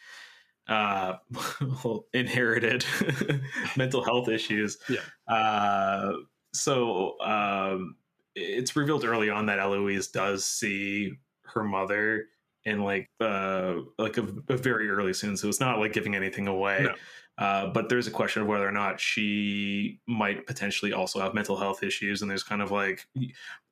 [0.68, 1.16] uh
[2.14, 2.86] inherited
[3.78, 4.78] mental health issues.
[4.90, 5.34] Yeah.
[5.34, 6.14] Uh,
[6.54, 7.96] so um,
[8.36, 11.14] it's revealed early on that Eloise does see
[11.44, 12.26] her mother
[12.66, 16.48] in like uh like a, a very early scene, so it's not like giving anything
[16.48, 16.84] away.
[16.84, 16.94] No.
[17.40, 21.56] Uh, but there's a question of whether or not she might potentially also have mental
[21.56, 23.08] health issues, and there's kind of like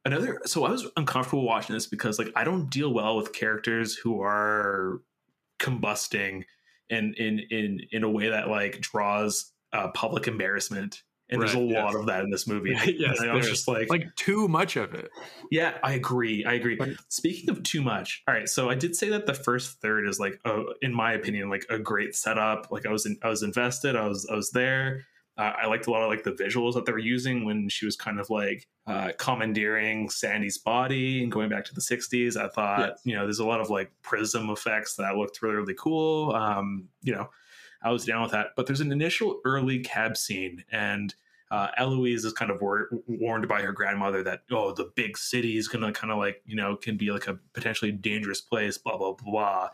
[0.06, 0.40] another.
[0.46, 4.22] So I was uncomfortable watching this because like I don't deal well with characters who
[4.22, 5.02] are
[5.60, 6.44] combusting
[6.90, 11.04] in in in in a way that like draws uh, public embarrassment.
[11.28, 11.96] And there's a Right, lot yes.
[11.96, 12.76] of that in this movie.
[12.86, 15.10] Yes, and I was just like, like too much of it.
[15.50, 16.46] yeah, I agree.
[16.46, 16.76] I agree.
[16.76, 18.48] But- Speaking of too much, all right.
[18.48, 21.66] So I did say that the first third is like, uh, in my opinion, like
[21.72, 22.68] a great setup.
[22.70, 23.96] Like I was, in, I was invested.
[23.96, 25.02] I was, I was there.
[25.38, 27.86] Uh, I liked a lot of like the visuals that they were using when she
[27.86, 32.38] was kind of like uh, commandeering Sandy's body and going back to the '60s.
[32.38, 33.02] I thought, Yes.
[33.04, 36.34] you know, there's a lot of like prism effects that looked really, really cool.
[36.34, 37.30] Um, you know,
[37.84, 38.48] I was down with that.
[38.56, 41.14] But there's an initial early cab scene, and
[41.52, 45.58] uh, Eloise is kind of war- warned by her grandmother that oh, the big city
[45.58, 48.78] is gonna kind of like you know can be like a potentially dangerous place.
[48.78, 49.70] Blah blah blah.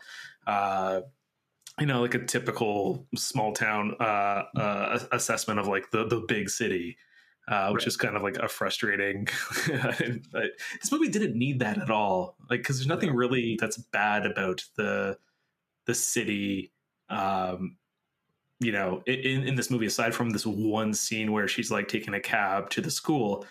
[0.46, 1.00] Uh,
[1.80, 6.50] you know, like a typical small town uh, uh, assessment of like the the big
[6.50, 6.96] city.
[7.48, 7.88] Uh, which Right.
[7.88, 9.26] is kind of like a frustrating.
[9.66, 14.64] this movie didn't need that at all, like because there's nothing really that's bad about
[14.76, 15.18] the
[15.86, 16.72] the city
[17.08, 17.76] um,
[18.60, 22.14] you know, in, in this movie, aside from this one scene where she's like taking
[22.14, 23.44] a cab to the school,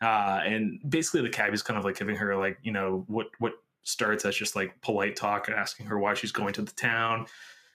[0.00, 3.26] uh, and basically the cab is kind of like giving her like, you know, what
[3.38, 3.52] what
[3.82, 7.26] starts as just like polite talk, asking her why she's going to the town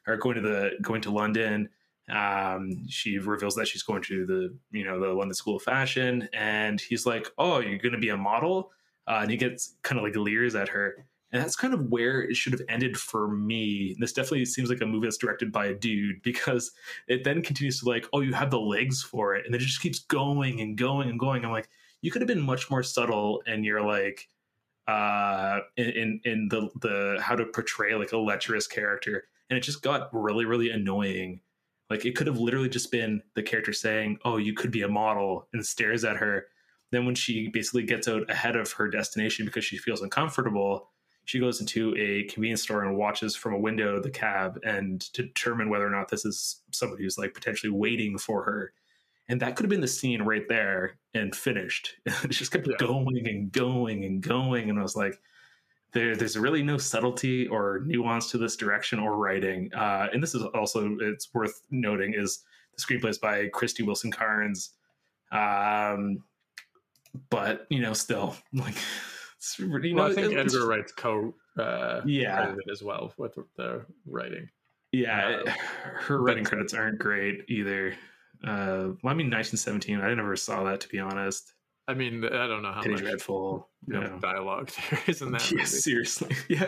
[0.10, 1.70] or going to the going to London.
[2.10, 6.28] Um, she reveals that she's going to the you know the London School of Fashion,
[6.34, 8.72] and he's like, "Oh, you're going to be a model."
[9.10, 11.05] uh, and he gets kind of like leers at her.
[11.32, 13.95] And that's kind of where it should have ended for me.
[13.99, 16.72] This definitely seems like a movie that's directed by a dude because
[17.07, 19.82] it then continues to like, oh, you have the legs for it, and it just
[19.82, 21.43] keeps going and going and going.
[21.43, 21.70] I'm like,
[22.01, 24.28] you could have been much more subtle and you're like,
[24.88, 29.82] uh, in in, the the how to portray like a lecherous character, and it just
[29.82, 31.41] got really really annoying.
[31.89, 34.88] Like it could have literally just been the character saying, "Oh, you could be a
[34.88, 36.47] model," and stares at her.
[36.91, 40.89] Then when she basically gets out ahead of her destination because she feels uncomfortable
[41.30, 45.22] she goes into a convenience store and watches from a window the cab and to
[45.22, 48.74] determine whether or not this is somebody who's like potentially waiting for her.
[49.28, 51.97] And that could have been the scene right there and finished.
[52.08, 52.78] it just kept Yeah.
[52.80, 54.72] going and going and going.
[54.72, 55.22] And I was like,
[55.92, 59.72] there, there's really no subtlety or nuance to this direction or writing.
[59.74, 62.44] Uh, and this is also, it's worth noting, is
[62.76, 64.72] the screenplay is by Krysty Wilson-Cairns.
[65.32, 66.24] Um,
[67.30, 68.76] but, you know, still, like,
[69.38, 72.56] it's, you know, well, I think it- Edgar Wright's co uh, Yeah.
[72.72, 74.50] as well with the writing.
[74.92, 75.52] Yeah, Uh,
[76.02, 77.94] her writing but- credits aren't great either.
[78.44, 80.00] Uh, well, I mean, 1917.
[80.02, 81.54] I never saw that to be honest.
[81.88, 83.68] I mean, I don't know how Penny much Dreadful.
[83.88, 84.18] Yeah.
[84.22, 85.66] dialogue there is in that Yeah, movie.
[85.68, 86.36] seriously.
[86.50, 86.66] Yeah,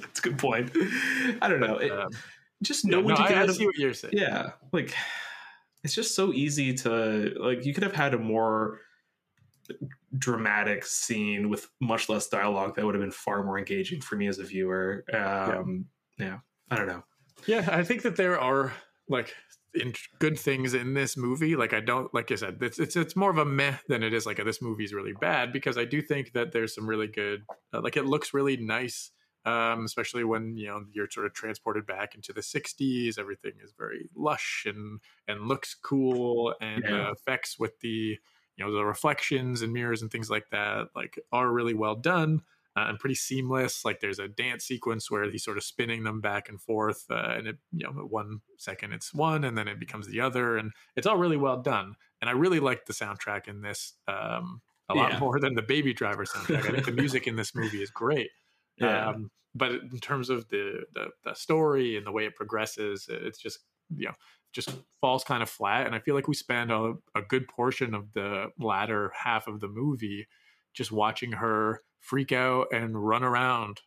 [0.00, 0.70] that's a good point.
[1.40, 1.76] I don't know.
[1.78, 2.10] It, Um,
[2.62, 3.66] just yeah, know when no, to I, I of.
[3.66, 4.14] what you're saying.
[4.16, 4.94] Yeah, like
[5.84, 7.64] it's just so easy to like.
[7.64, 8.80] You could have had a more
[10.18, 14.26] dramatic scene with much less dialogue that would have been far more engaging for me
[14.26, 15.04] as a viewer.
[15.12, 15.86] Um,
[16.18, 16.38] yeah,
[16.70, 17.04] I don't know.
[17.46, 18.72] Yeah, I think that there are
[19.08, 19.34] like
[19.76, 21.56] in good things in this movie.
[21.56, 24.12] Like I don't like I said, it's it's it's more of a meh than it
[24.14, 27.06] is like a, this movie's really bad because I do think that there's some really
[27.08, 29.10] good uh, like it looks really nice.
[29.44, 33.72] Um, especially when you know you're sort of transported back into the 60s everything is
[33.78, 37.10] very lush and and looks cool and Yeah.
[37.10, 38.18] uh, effects with the
[38.56, 42.40] you know the reflections and mirrors and things like that like are really well done
[42.76, 43.84] uh, and pretty seamless.
[43.84, 47.34] Like there's a dance sequence where he's sort of spinning them back and forth, uh,
[47.36, 50.72] and it you know one second it's one, and then it becomes the other, and
[50.96, 51.94] it's all really well done.
[52.20, 55.18] And I really like the soundtrack in this um, a lot Yeah.
[55.18, 56.66] more than the Baby Driver soundtrack.
[56.68, 58.30] I think the music in this movie is great.
[58.78, 59.08] Yeah.
[59.08, 63.38] Um, but in terms of the, the the story and the way it progresses, it's
[63.38, 63.60] just
[63.96, 64.12] you know
[64.52, 64.68] just
[65.00, 65.86] falls kind of flat.
[65.86, 69.60] And I feel like we spend a, a good portion of the latter half of
[69.60, 70.26] the movie
[70.74, 73.80] just watching her freak out and run around.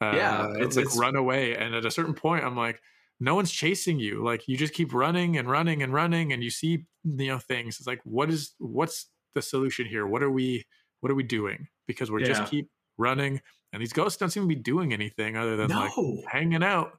[0.00, 1.56] Uh, Yeah, it's it's- like it's- run away.
[1.56, 2.80] And at a certain point, I'm like,
[3.20, 4.22] no one's chasing you.
[4.24, 7.78] Like you just keep running and running and running, and you see you know things.
[7.78, 10.06] It's like, what is what's the solution here?
[10.06, 10.64] What are we
[11.00, 11.68] what are we doing?
[11.86, 12.26] Because we're Yeah.
[12.34, 13.40] just keep running,
[13.72, 15.92] and these ghosts don't seem to be doing anything other than like
[16.28, 16.98] hanging out.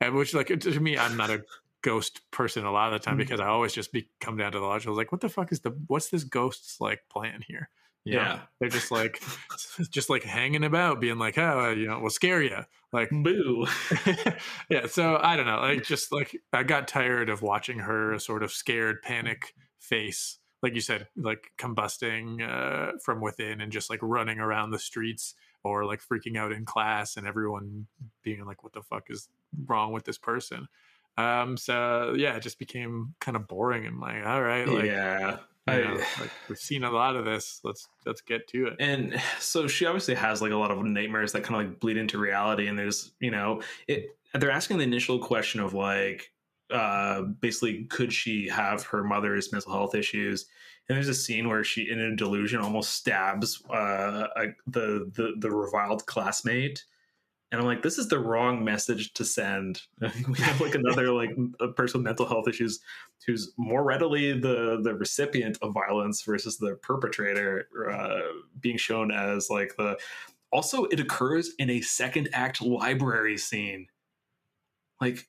[0.00, 1.44] And which, like, to me, I'm not a
[1.82, 3.18] ghost person a lot of the time Mhm.
[3.18, 4.86] because I always just be, come down to the lodge.
[4.86, 7.68] I was Like, what the fuck is the what's this ghost's like plan here?
[8.04, 8.40] You know, Yeah.
[8.58, 9.22] they're just like,
[9.90, 12.58] just like hanging about, being like, oh, you know, we'll scare you.
[12.92, 13.66] Like, Boo.
[14.70, 14.86] yeah.
[14.86, 15.60] So I don't know.
[15.60, 20.74] Like, just like I got tired of watching her sort of scared, panic face, like
[20.74, 25.84] you said, like combusting uh, from within and just like running around the streets or
[25.84, 27.86] like freaking out in class and everyone
[28.22, 29.28] being like, "What the fuck is
[29.66, 30.66] wrong with this person?"
[31.16, 31.56] Um.
[31.56, 33.86] So yeah, it just became kind of boring.
[33.86, 35.38] and like, all right, like, yeah.
[35.68, 37.60] You I- know, like we've seen a lot of this.
[37.64, 38.76] Let's let's get to it.
[38.80, 41.96] and so she obviously has like a lot of nightmares that kind of like bleed
[41.96, 46.32] into reality and there's you know it they're asking the initial question of like
[46.70, 50.46] uh basically could she have her mother's mental health issues
[50.88, 55.34] and there's a scene where she in a delusion almost stabs uh a, the the
[55.38, 56.84] the reviled classmate
[57.50, 59.82] and i'm like this is the wrong message to send.
[60.28, 61.30] We have like another like
[61.60, 62.80] a person with mental health issues
[63.26, 68.20] who's more readily the the recipient of violence versus the perpetrator uh,
[68.60, 69.98] being shown as like the
[70.52, 73.86] also it occurs in a second act library scene.
[75.00, 75.28] Like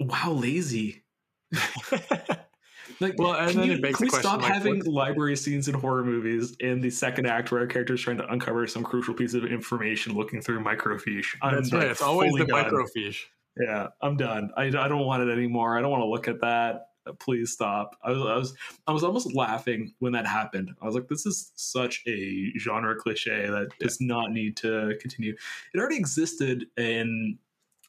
[0.00, 1.04] wow lazy
[3.00, 5.36] like Well, and then you, it begs can we question, stop like, having what- library
[5.36, 8.66] scenes in horror movies in the second act where a character is trying to uncover
[8.66, 11.88] some crucial piece of information looking through microfiche I'm, That's right.
[11.88, 12.64] It's always the done.
[12.64, 13.20] microfiche.
[13.60, 14.50] Yeah, I'm done.
[14.56, 15.76] I, I don't want it anymore.
[15.76, 16.86] I don't want to look at that.
[17.18, 17.96] Please stop.
[18.04, 18.54] I was, I was
[18.86, 20.70] I was almost laughing when that happened.
[20.80, 25.34] I was like, this is such a genre cliche that does not need to continue.
[25.74, 27.38] It already existed in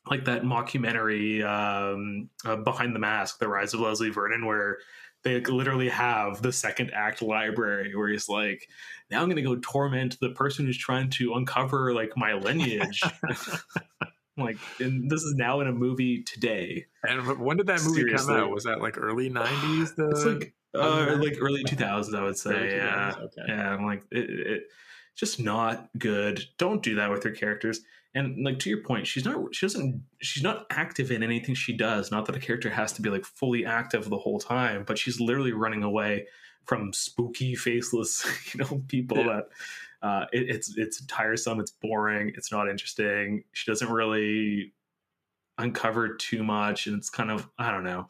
[0.10, 4.80] like that mockumentary um, uh, behind the mask, the rise of Leslie Vernon, where
[5.24, 8.68] they literally have the second act library where he's like,
[9.10, 13.02] now I'm going to go torment the person who's trying to uncover like my lineage.
[14.38, 16.86] like, and this is now in a movie today.
[17.08, 18.34] And when did that movie Seriously.
[18.34, 18.52] come out?
[18.52, 19.96] Was that like early '90s?
[19.96, 22.78] The It's like uh, like early 2000s, I would say.
[22.78, 23.42] Yeah, 2000s, okay.
[23.48, 23.70] yeah.
[23.74, 24.64] I'm like, it, it,
[25.16, 26.44] just not good.
[26.58, 27.82] Don't do that with your characters.
[28.16, 31.74] And like to your point, she's not she doesn't she's not active in anything she
[31.74, 32.12] does.
[32.12, 35.20] Not that a character has to be like fully active the whole time, but she's
[35.20, 36.28] literally running away
[36.66, 39.24] from spooky, faceless, you know, people Yeah.
[40.02, 43.46] that uh, it, it's it's tiresome, it's boring, it's not interesting.
[43.54, 44.74] She doesn't really
[45.58, 48.10] uncover too much, and it's kind of I don't know.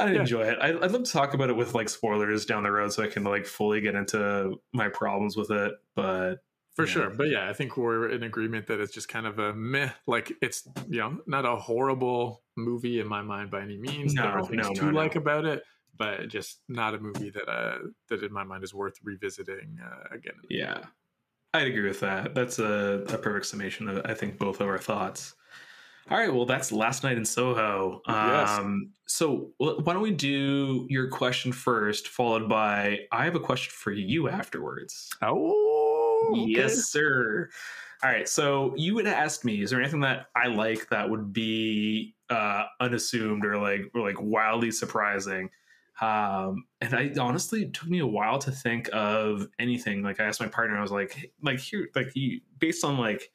[0.00, 0.20] I Yeah.
[0.20, 0.58] enjoy it.
[0.60, 3.08] I, I'd love to talk about it with like spoilers down the road, so I
[3.08, 5.72] can like fully get into my problems with it.
[5.94, 6.36] But
[6.78, 6.92] for Yeah.
[6.92, 7.10] sure.
[7.10, 9.90] But yeah, I think we're in agreement that it's just kind of a meh.
[10.06, 14.14] Like it's you know not a horrible movie in my mind by any means.
[14.14, 14.96] there No, are things no, to no, no.
[14.96, 15.64] like about it,
[15.96, 20.14] but just not a movie that uh that in my mind is worth revisiting uh,
[20.14, 20.34] again.
[20.48, 20.84] yeah,
[21.52, 22.34] I'd agree with that.
[22.34, 25.34] That's a, a perfect summation of I think both of our thoughts.
[26.10, 28.00] All right, well, that's last night in Soho.
[28.08, 28.48] Yes.
[28.48, 33.72] Um, so why don't we do your question first, followed by I have a question
[33.76, 35.10] for you afterwards.
[35.20, 35.67] Oh,
[36.32, 36.44] okay.
[36.46, 37.50] Yes, sir.
[38.02, 38.28] All right.
[38.28, 42.64] So you would ask me, is there anything that I like that would be uh,
[42.80, 45.50] unassumed or like or like wildly surprising?
[46.00, 50.02] Um, and I honestly took me a while to think of anything.
[50.02, 53.32] Like I asked my partner, I was like, like here, like you, based on like,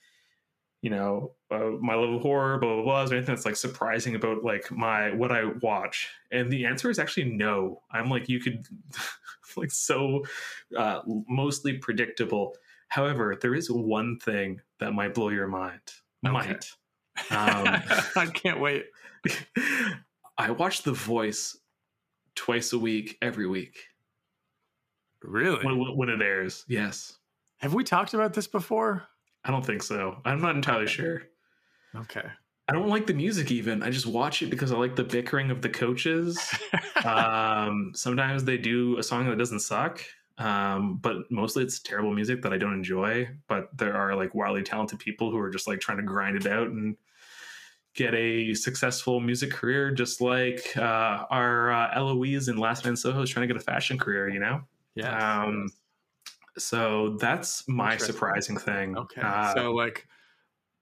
[0.82, 3.04] you know, uh, my love of horror, blah blah blah.
[3.04, 6.10] Is there anything that's like surprising about like my what I watch?
[6.32, 7.82] And the answer is actually no.
[7.92, 8.66] I'm like you could,
[9.58, 10.24] like so,
[10.78, 12.56] uh, mostly predictable.
[12.94, 15.82] However, there is one thing that might blow your mind.
[16.24, 16.32] Okay.
[16.32, 16.70] Might.
[17.32, 17.66] Um,
[18.16, 18.86] I can't wait.
[20.38, 21.58] I watch The Voice
[22.36, 23.80] twice a week, every week
[25.24, 25.66] Really?
[25.66, 26.66] when, when it airs.
[26.68, 27.18] Yes.
[27.62, 29.02] Have we talked about this before?
[29.44, 30.22] I don't think so.
[30.24, 31.24] I'm not entirely sure.
[31.96, 32.28] Okay.
[32.70, 33.82] I don't like the music even.
[33.82, 36.40] I just watch it because I like the bickering of the coaches.
[37.06, 40.04] um, sometimes they do a song that doesn't suck,
[40.44, 43.30] um, but mostly it's terrible music that I don't enjoy.
[43.48, 46.46] But there are like wildly talented people who are just like trying to grind it
[46.46, 46.98] out and
[47.96, 53.22] get a successful music career, just like uh, our uh, Eloise in Last Man Soho
[53.22, 54.30] is trying to get a fashion career.
[54.30, 54.62] You know.
[54.96, 55.44] yeah.
[55.44, 55.70] Um,
[56.58, 58.98] so that's my surprising thing.
[58.98, 59.22] Okay.
[59.22, 60.08] Uh, so like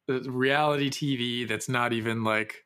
[0.07, 2.65] reality TV that's not even like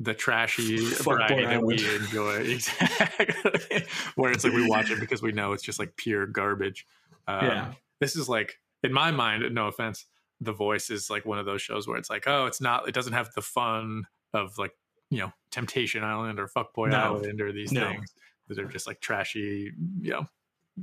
[0.00, 2.36] the trashy Fuck variety that we enjoy.
[2.52, 3.84] Exactly.
[4.14, 6.86] Where it's like we watch it because we know it's just like pure garbage.
[7.26, 7.72] Um, Yeah.
[8.00, 10.04] This is like in my mind, no offense,
[10.40, 12.92] The Voice is like one of those shows where it's like, oh, it's not it
[12.94, 14.72] doesn't have the fun of like,
[15.10, 16.98] you know, Temptation Island or Fuckboy No.
[17.16, 17.88] Island or these No.
[17.88, 18.12] things
[18.48, 20.26] that are just like trashy, you know,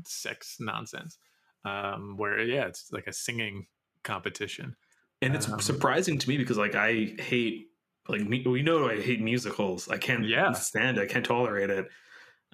[0.05, 1.17] sex nonsense.
[1.65, 3.67] Um, where yeah, it's like a singing
[4.03, 4.75] competition.
[5.21, 7.67] and it's Um, surprising to me because like I hate
[8.07, 9.87] like me, we know I hate musicals.
[9.89, 10.51] I can't Yeah.
[10.53, 11.01] stand it.
[11.01, 11.87] I can't tolerate it.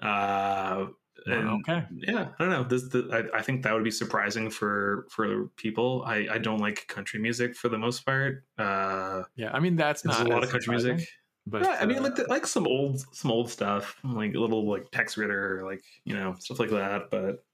[0.00, 0.86] Uh,
[1.26, 1.86] and okay.
[1.90, 2.64] yeah, I don't know.
[2.64, 6.02] This the, I, I think that would be surprising for for people.
[6.06, 8.44] I I don't like country music for the most part.
[8.58, 11.06] Uh, Yeah, I mean that's not a lot of country music.
[11.46, 14.38] but yeah, I mean uh, like the, like some old some old stuff, like a
[14.38, 17.10] little like Tex Ritter, like you know stuff like that.
[17.10, 17.44] But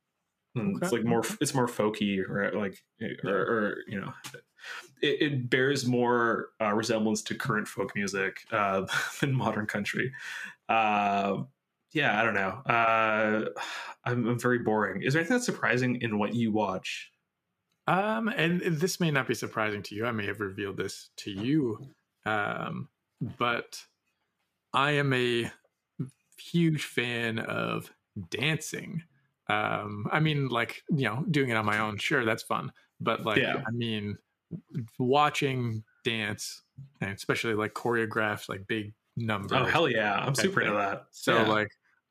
[0.56, 2.54] mm, it's like more it's more folky, right?
[2.54, 2.84] like
[3.24, 4.12] or, or you know,
[5.02, 8.86] it, it bears more uh, resemblance to current folk music uh,
[9.20, 10.12] than modern country.
[10.68, 11.44] Uh,
[11.92, 12.50] yeah, I don't know.
[12.72, 13.50] Uh,
[14.04, 15.02] I'm, I'm very boring.
[15.02, 17.12] Is there anything that's surprising in what you watch?
[17.86, 20.06] Um, and this may not be surprising to you.
[20.06, 21.94] I may have revealed this to you,
[22.24, 22.88] um,
[23.20, 23.86] but
[24.72, 25.50] I am a
[26.38, 27.92] huge fan of
[28.30, 29.02] dancing.
[29.48, 32.72] Um, I mean, like you know, doing it on my own, sure, that's fun.
[33.00, 33.62] But like, Yeah.
[33.66, 34.18] I mean,
[34.98, 36.62] watching dance,
[37.00, 39.52] and especially like choreographed, like big numbers.
[39.52, 41.06] Oh hell yeah, I'm super into that.
[41.10, 41.48] So Yeah.
[41.48, 41.70] like,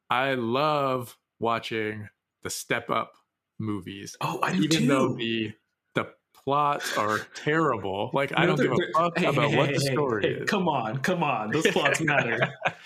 [0.09, 2.07] I love watching
[2.43, 3.13] the Step Up
[3.57, 4.87] movies oh, I do even too.
[4.87, 5.53] though the
[5.93, 8.11] the plots are terrible.
[8.13, 10.49] Like I don't give a fuck hey, about hey, what hey, the story is.
[10.49, 11.51] Come on, come on.
[11.51, 12.39] Those plots matter.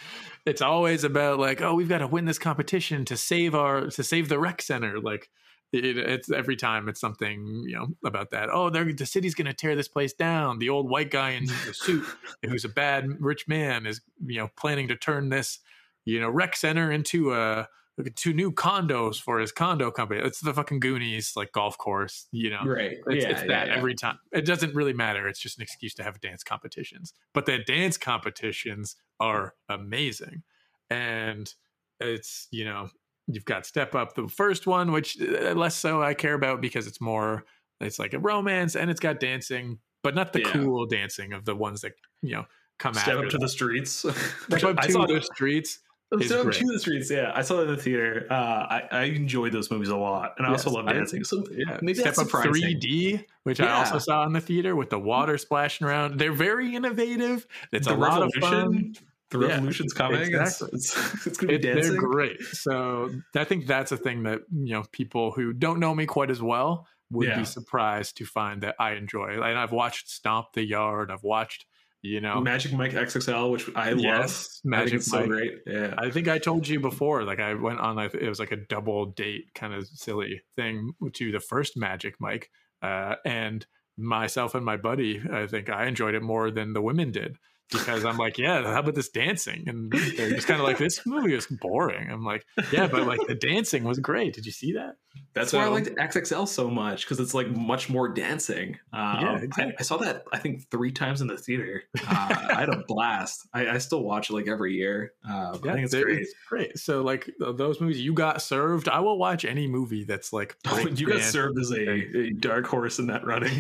[0.46, 4.04] it's always about like, oh, we've got to win this competition to save our to
[4.04, 5.00] save the rec center.
[5.00, 5.30] Like
[5.72, 8.50] it, it's every time it's something you know about that.
[8.52, 10.60] Oh, they're the city's going to tear this place down.
[10.60, 12.06] The old white guy in the suit,
[12.46, 15.60] who's a bad rich man, is you know planning to turn this
[16.06, 17.68] you know rec center into a
[18.16, 20.22] two new condos for his condo company.
[20.22, 22.64] It's the fucking Goonies like golf course, you know.
[22.64, 22.98] right.
[23.08, 23.76] It's, yeah, it's yeah, that yeah.
[23.76, 24.20] every time.
[24.32, 25.28] It doesn't really matter.
[25.28, 27.14] It's just an excuse to have dance competitions.
[27.34, 30.44] But the dance competitions are amazing.
[30.90, 31.54] And
[32.00, 32.90] it's, you know,
[33.32, 36.88] you've got Step Up, the first one, which uh, less so I care about because
[36.88, 37.46] it's more,
[37.80, 40.52] it's like a romance and it's got dancing, but not the Yeah.
[40.52, 42.46] cool dancing of the ones that, you know,
[42.80, 43.04] come out.
[43.04, 43.42] Step up to that.
[43.42, 43.92] the streets.
[43.92, 44.16] Step
[44.64, 45.80] Up I to saw the streets
[46.24, 46.56] So great.
[46.56, 47.32] to the streets, yeah.
[47.36, 48.26] I saw that in the theater.
[48.32, 51.24] Uh, I, I enjoyed those movies a lot, and I also love dancing.
[51.24, 54.98] So Yeah, maybe Step Up 3D, which I also saw in the theater with the
[55.00, 56.18] water splashing around.
[56.20, 57.46] They're very innovative.
[57.72, 58.96] It's The a lot of fun.
[59.32, 60.20] The Yeah, revolution's coming.
[60.22, 60.70] It's, exactly.
[60.74, 62.42] it's, it's gonna be It- they're great.
[62.42, 66.30] So I think that's a thing that you know people who don't know me quite
[66.32, 67.40] as well would Yeah.
[67.40, 69.42] be surprised to find that I enjoy.
[69.42, 71.10] And I've watched Stomp the Yard.
[71.10, 71.66] I've watched,
[72.04, 74.72] you know, Magic Mike XXL, which I Yes, love.
[74.72, 75.28] Magic it's so Mike.
[75.30, 75.54] great.
[75.66, 75.96] Yeah.
[75.98, 78.58] I think I told you before, like I went on, like, it was like a
[78.58, 82.52] double date kind of silly thing to the first Magic Mike,
[82.84, 83.66] uh, and
[83.98, 87.38] myself and my buddy, I think I enjoyed it more than the women did
[87.72, 89.64] because I'm like, yeah, how about this dancing?
[89.68, 92.10] And they're just kind of like, this movie is boring.
[92.12, 94.34] I'm like, yeah, but like the dancing was great.
[94.34, 94.96] Did you see that?
[95.34, 98.78] That's So- why I liked XXL so much because it's like much more dancing.
[98.94, 99.76] Um, Yeah, I- exactly.
[99.80, 101.84] I, saw that I think three times in the theater.
[102.08, 103.48] Uh, I had a blast.
[103.54, 105.14] I, I still watch it like every year.
[105.28, 106.20] Uh, I think it's they're- great.
[106.22, 106.78] It's great.
[106.80, 108.88] So like those movies, you got served.
[108.90, 110.56] I will watch any movie that's like
[110.96, 113.58] you got served as a, a dark horse in that running.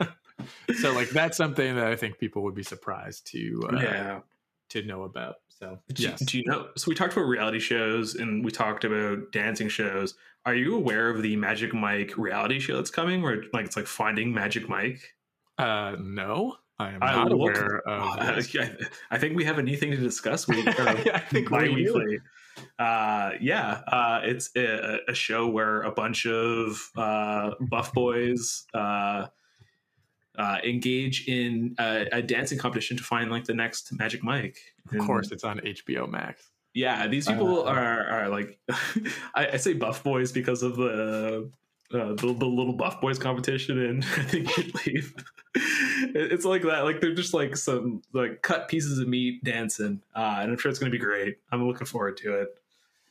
[0.80, 4.20] so like that's something that I think people would be surprised to uh, yeah.
[4.70, 5.36] to know about.
[5.48, 6.68] So Do, yes, do you know?
[6.76, 10.14] So we talked about reality shows and we talked about dancing shows.
[10.44, 13.22] Are you aware of the Magic Mike reality show that's coming?
[13.22, 15.14] Where like it's like Finding Magic Mike.
[15.58, 18.18] uh, no, I am I not look- aware of.
[18.18, 18.42] Uh.
[18.60, 18.70] I,
[19.12, 20.48] I think we have a new thing to discuss.
[20.48, 22.18] We, I think bi-weekly.
[22.78, 28.66] Uh, yeah, uh, it's a, a show where a bunch of uh, buff boys
[30.42, 34.58] uh, uh, engage in a, a dancing competition to find like the next Magic Mike.
[34.92, 36.50] Of course, it's on HBO Max.
[36.74, 38.58] Yeah, these people Uh, are are like
[39.34, 41.50] I, I say buff boys because of the
[41.92, 45.14] uh, the, the little buff boys competition and I think you leave.
[46.14, 46.84] It's like that.
[46.84, 50.70] Like they're just like some like cut pieces of meat dancing, uh, and I'm sure
[50.70, 51.38] it's gonna be great.
[51.52, 52.48] I'm looking forward to it.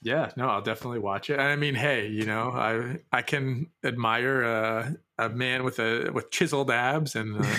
[0.04, 1.40] Yeah, no, I'll definitely watch it.
[1.40, 6.32] I mean, hey, you know, I I can admire uh, a man with a with
[6.32, 7.56] chiseled abs and uh,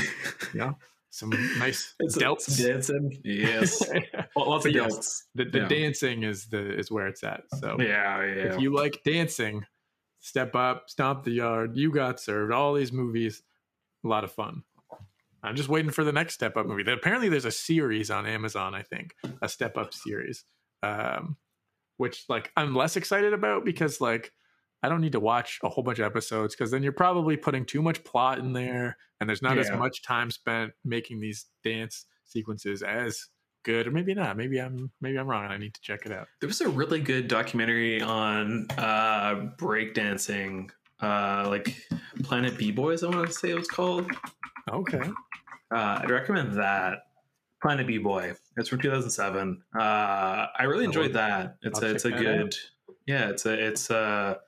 [0.53, 0.77] you know
[1.11, 2.57] some nice It's delts.
[2.57, 3.21] dancing.
[3.25, 3.89] Yes,
[4.35, 5.23] Well, lots of But yes, delts.
[5.35, 5.69] the the Yeah.
[5.69, 7.45] dancing is the is where it's at.
[7.51, 8.47] So Yeah, yeah.
[8.47, 9.67] if you like dancing,
[10.21, 11.77] step up, stomp the yard.
[11.77, 12.53] You got served.
[12.53, 13.43] All these movies,
[14.05, 14.65] a lot of fun.
[15.45, 16.91] I'm just waiting for the next step up movie.
[16.91, 18.75] Apparently, there's a series on Amazon.
[18.75, 20.45] I think a step up series,
[20.83, 21.37] um,
[21.97, 24.33] which like I'm less excited about because like
[24.83, 27.65] I don't need to watch a whole bunch of episodes because then you're probably putting
[27.65, 32.07] too much plot in there, and there's not as much time spent making these dance
[32.25, 33.29] sequences as
[33.65, 34.37] good, or maybe not.
[34.37, 35.45] Maybe I'm maybe I'm wrong.
[35.45, 36.27] and I need to check it out.
[36.41, 40.71] There was a really good documentary on uh breakdancing,
[41.01, 41.77] uh like
[42.25, 44.11] Planet B Boys, I want to say it was called.
[44.71, 45.01] Okay.
[45.73, 47.05] Uh I'd recommend that.
[47.63, 48.35] Planet B Boy.
[48.57, 49.63] It's from 2007.
[49.75, 51.57] Uh I really enjoyed that.
[51.63, 52.55] It's a it's a good
[53.07, 54.41] yeah, it's a it's a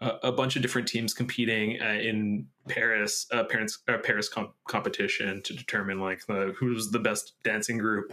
[0.00, 4.52] a, a bunch of different teams competing uh, in Paris, uh, Paris, uh, Paris com-
[4.68, 8.12] competition to determine like the, who's the best dancing group.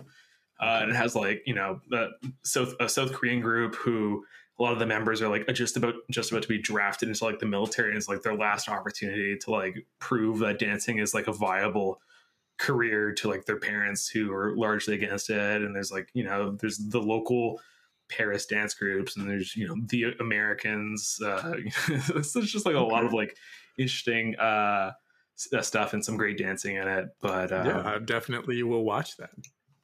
[0.60, 2.12] Uh, and it has like you know the
[2.43, 4.24] South a South Korean group who
[4.58, 7.26] a lot of the members are like just about just about to be drafted into
[7.26, 11.14] like the military and it's like their last opportunity to like prove that dancing is
[11.14, 12.00] like a viable
[12.58, 16.56] career to like their parents who are largely against it and there's like you know
[16.62, 17.60] there's the local
[18.10, 21.53] Paris dance groups and there's you know the Americans uh
[21.89, 23.36] it's just like a lot of like
[23.78, 24.91] interesting uh
[25.53, 29.18] uh, stuff and some great dancing in it but uh, yeah, I definitely will watch
[29.18, 29.32] that.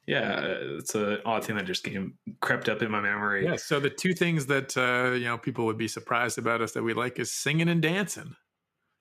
[0.08, 3.44] yeah, it's an odd thing that just came crept up in my memory.
[3.46, 3.58] Yeah.
[3.58, 6.84] So the two things that uh, you know people would be surprised about us that
[6.84, 8.36] we like is singing and dancing.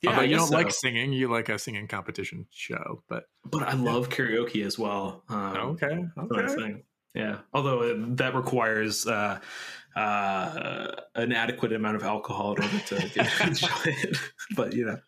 [0.02, 0.54] Yeah, Although you don't so.
[0.54, 3.02] like singing, you like a singing competition show.
[3.08, 5.22] But but I love karaoke as well.
[5.28, 6.54] Um, okay, okay.
[6.54, 6.82] thing.
[7.14, 9.40] Yeah, although it, that requires uh,
[9.96, 12.96] uh, an adequate amount of alcohol in order to
[13.46, 14.16] enjoy it.
[14.56, 14.98] But you know,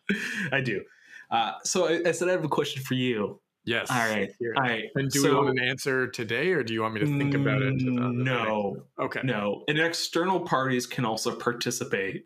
[0.51, 0.83] I do.
[1.31, 3.39] Uh, so I, I said I have a question for you.
[3.65, 3.89] Yes.
[3.89, 4.53] All right, Here.
[4.57, 4.83] all right.
[4.95, 7.33] And do so, we want an answer today, or do you want me to think
[7.33, 7.75] about it?
[7.75, 9.21] uh, No, Okay.
[9.23, 12.25] No, and external parties can also participate.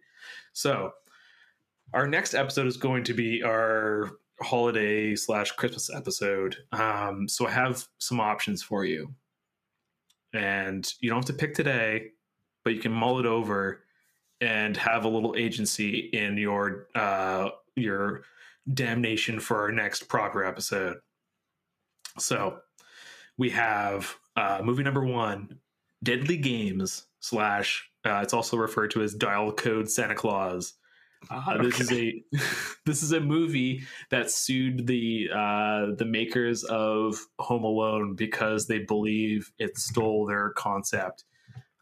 [0.53, 0.91] So,
[1.93, 4.11] our next episode is going to be our
[4.41, 6.57] holiday slash Christmas episode.
[6.71, 9.13] Um, so I have some options for you,
[10.33, 12.11] and you don't have to pick today,
[12.63, 13.83] but you can mull it over
[14.41, 18.23] and have a little agency in your uh, your
[18.71, 20.97] damnation for our next proper episode.
[22.19, 22.59] So
[23.37, 25.59] we have uh, movie number one,
[26.03, 27.89] Deadly Games slash.
[28.05, 30.73] Uh, it's also referred to as Dial Code Santa Claus.
[31.29, 32.23] Uh, this is a
[32.85, 38.79] this is a movie that sued the uh, the makers of Home Alone because they
[38.79, 41.23] believe it stole their concept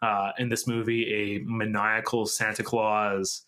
[0.06, 3.44] uh, in this movie, a maniacal Santa Claus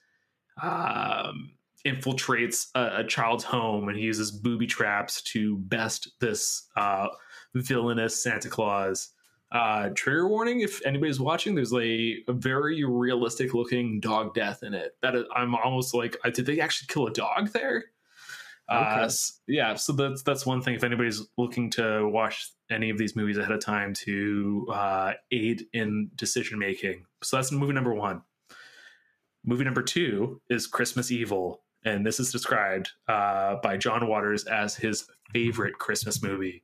[0.61, 1.51] um,
[1.85, 7.07] infiltrates a, a child's home and he uses booby traps to best this uh,
[7.53, 9.09] villainous Santa Claus.
[9.51, 14.73] Uh, trigger warning: if anybody's watching, there's a, a very realistic looking dog death in
[14.73, 14.97] it.
[15.01, 17.85] That is, I'm almost like, uh, did they actually kill a dog there?
[18.69, 19.05] Uh, Okay.
[19.05, 20.75] s- yeah, so that's that's one thing.
[20.75, 25.65] If anybody's looking to watch any of these movies ahead of time to uh, aid
[25.71, 28.23] in decision making, so that's movie number one.
[29.45, 34.75] Movie number two is Christmas Evil, and this is described uh, by John Waters as
[34.75, 36.63] his favorite Christmas movie.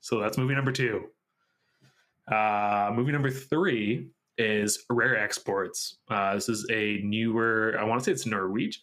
[0.00, 1.10] So that's movie number two.
[2.30, 4.08] Uh, movie number three
[4.38, 5.98] is Rare Exports.
[6.10, 8.82] Uh, this is a newer, I want to say it's Norwegian.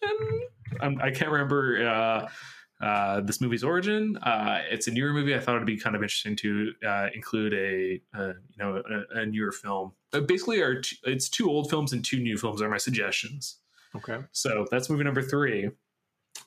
[0.80, 4.16] I'm, I can't remember uh, uh, this movie's origin.
[4.18, 5.34] Uh, it's a newer movie.
[5.34, 8.82] I thought it'd be kind of interesting to uh, include a, uh, you know,
[9.14, 9.92] a, a newer film.
[10.12, 13.58] Uh, basically, are t- it's two old films and two new films are my suggestions.
[13.94, 14.18] Okay.
[14.32, 15.70] So that's movie number three.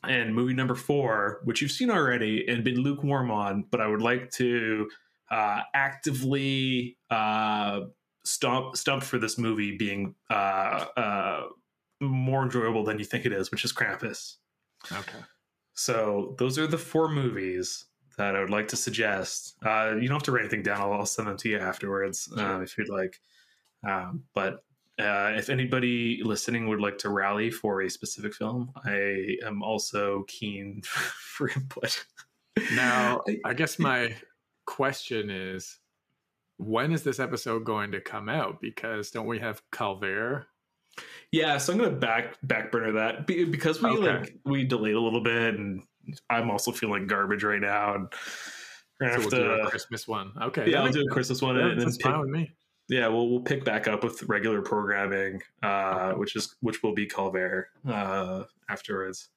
[0.04, 4.02] And movie number four, which you've seen already and been lukewarm on, but I would
[4.02, 4.90] like to
[5.30, 7.82] uh, actively uh,
[8.24, 11.42] stump, stump for this movie being uh, uh,
[12.02, 14.36] more enjoyable than you think it is, which is Krampus.
[14.92, 15.20] Okay.
[15.74, 17.86] So those are the four movies
[18.18, 19.56] that I would like to suggest.
[19.64, 20.82] Uh, you don't have to write anything down.
[20.82, 23.20] I'll, I'll send them to you afterwards uh, if you'd like.
[23.86, 24.64] Um, but
[24.98, 30.24] uh, if anybody listening would like to rally for a specific film, I am also
[30.28, 32.06] keen for input.
[32.74, 34.16] Now, I guess my
[34.66, 35.80] question is
[36.58, 38.62] when is this episode going to come out?
[38.62, 40.46] Because don't we have Calvaire?
[41.32, 44.20] Yeah, so I'm gonna back back burner that Be- because we Okay.
[44.20, 45.84] like we delayed a little bit, and
[46.30, 48.08] I'm also feeling garbage right now, and
[49.02, 49.62] we're gonna we'll have do to.
[49.64, 50.32] a Christmas one.
[50.42, 50.72] Okay.
[50.72, 51.10] yeah, I'll do a.
[51.12, 52.52] Christmas one, Yeah, and, that's pick, fine with me.
[52.88, 57.06] yeah, we'll we'll pick back up with regular programming, uh, which is which will be
[57.06, 59.28] Calvaire uh, afterwards.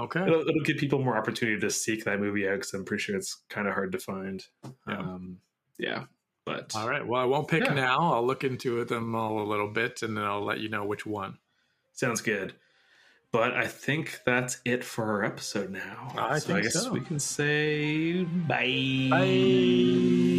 [0.00, 0.22] Okay.
[0.22, 3.16] It'll, it'll give people more opportunity to seek that movie out because I'm pretty sure
[3.16, 4.44] it's kind of hard to find.
[4.88, 4.98] Yeah.
[4.98, 5.38] Um,
[5.78, 6.04] yeah,
[6.44, 7.06] but All right.
[7.06, 7.74] Well, I won't pick Yeah.
[7.74, 7.98] now.
[8.14, 11.06] I'll look into them all a little bit and then I'll let you know which
[11.06, 11.38] one.
[11.92, 12.54] sounds good.
[13.32, 16.12] But I think that's it for our episode now.
[16.18, 16.92] I so I think guess so.
[16.92, 19.06] we can say bye.
[19.10, 20.29] Bye.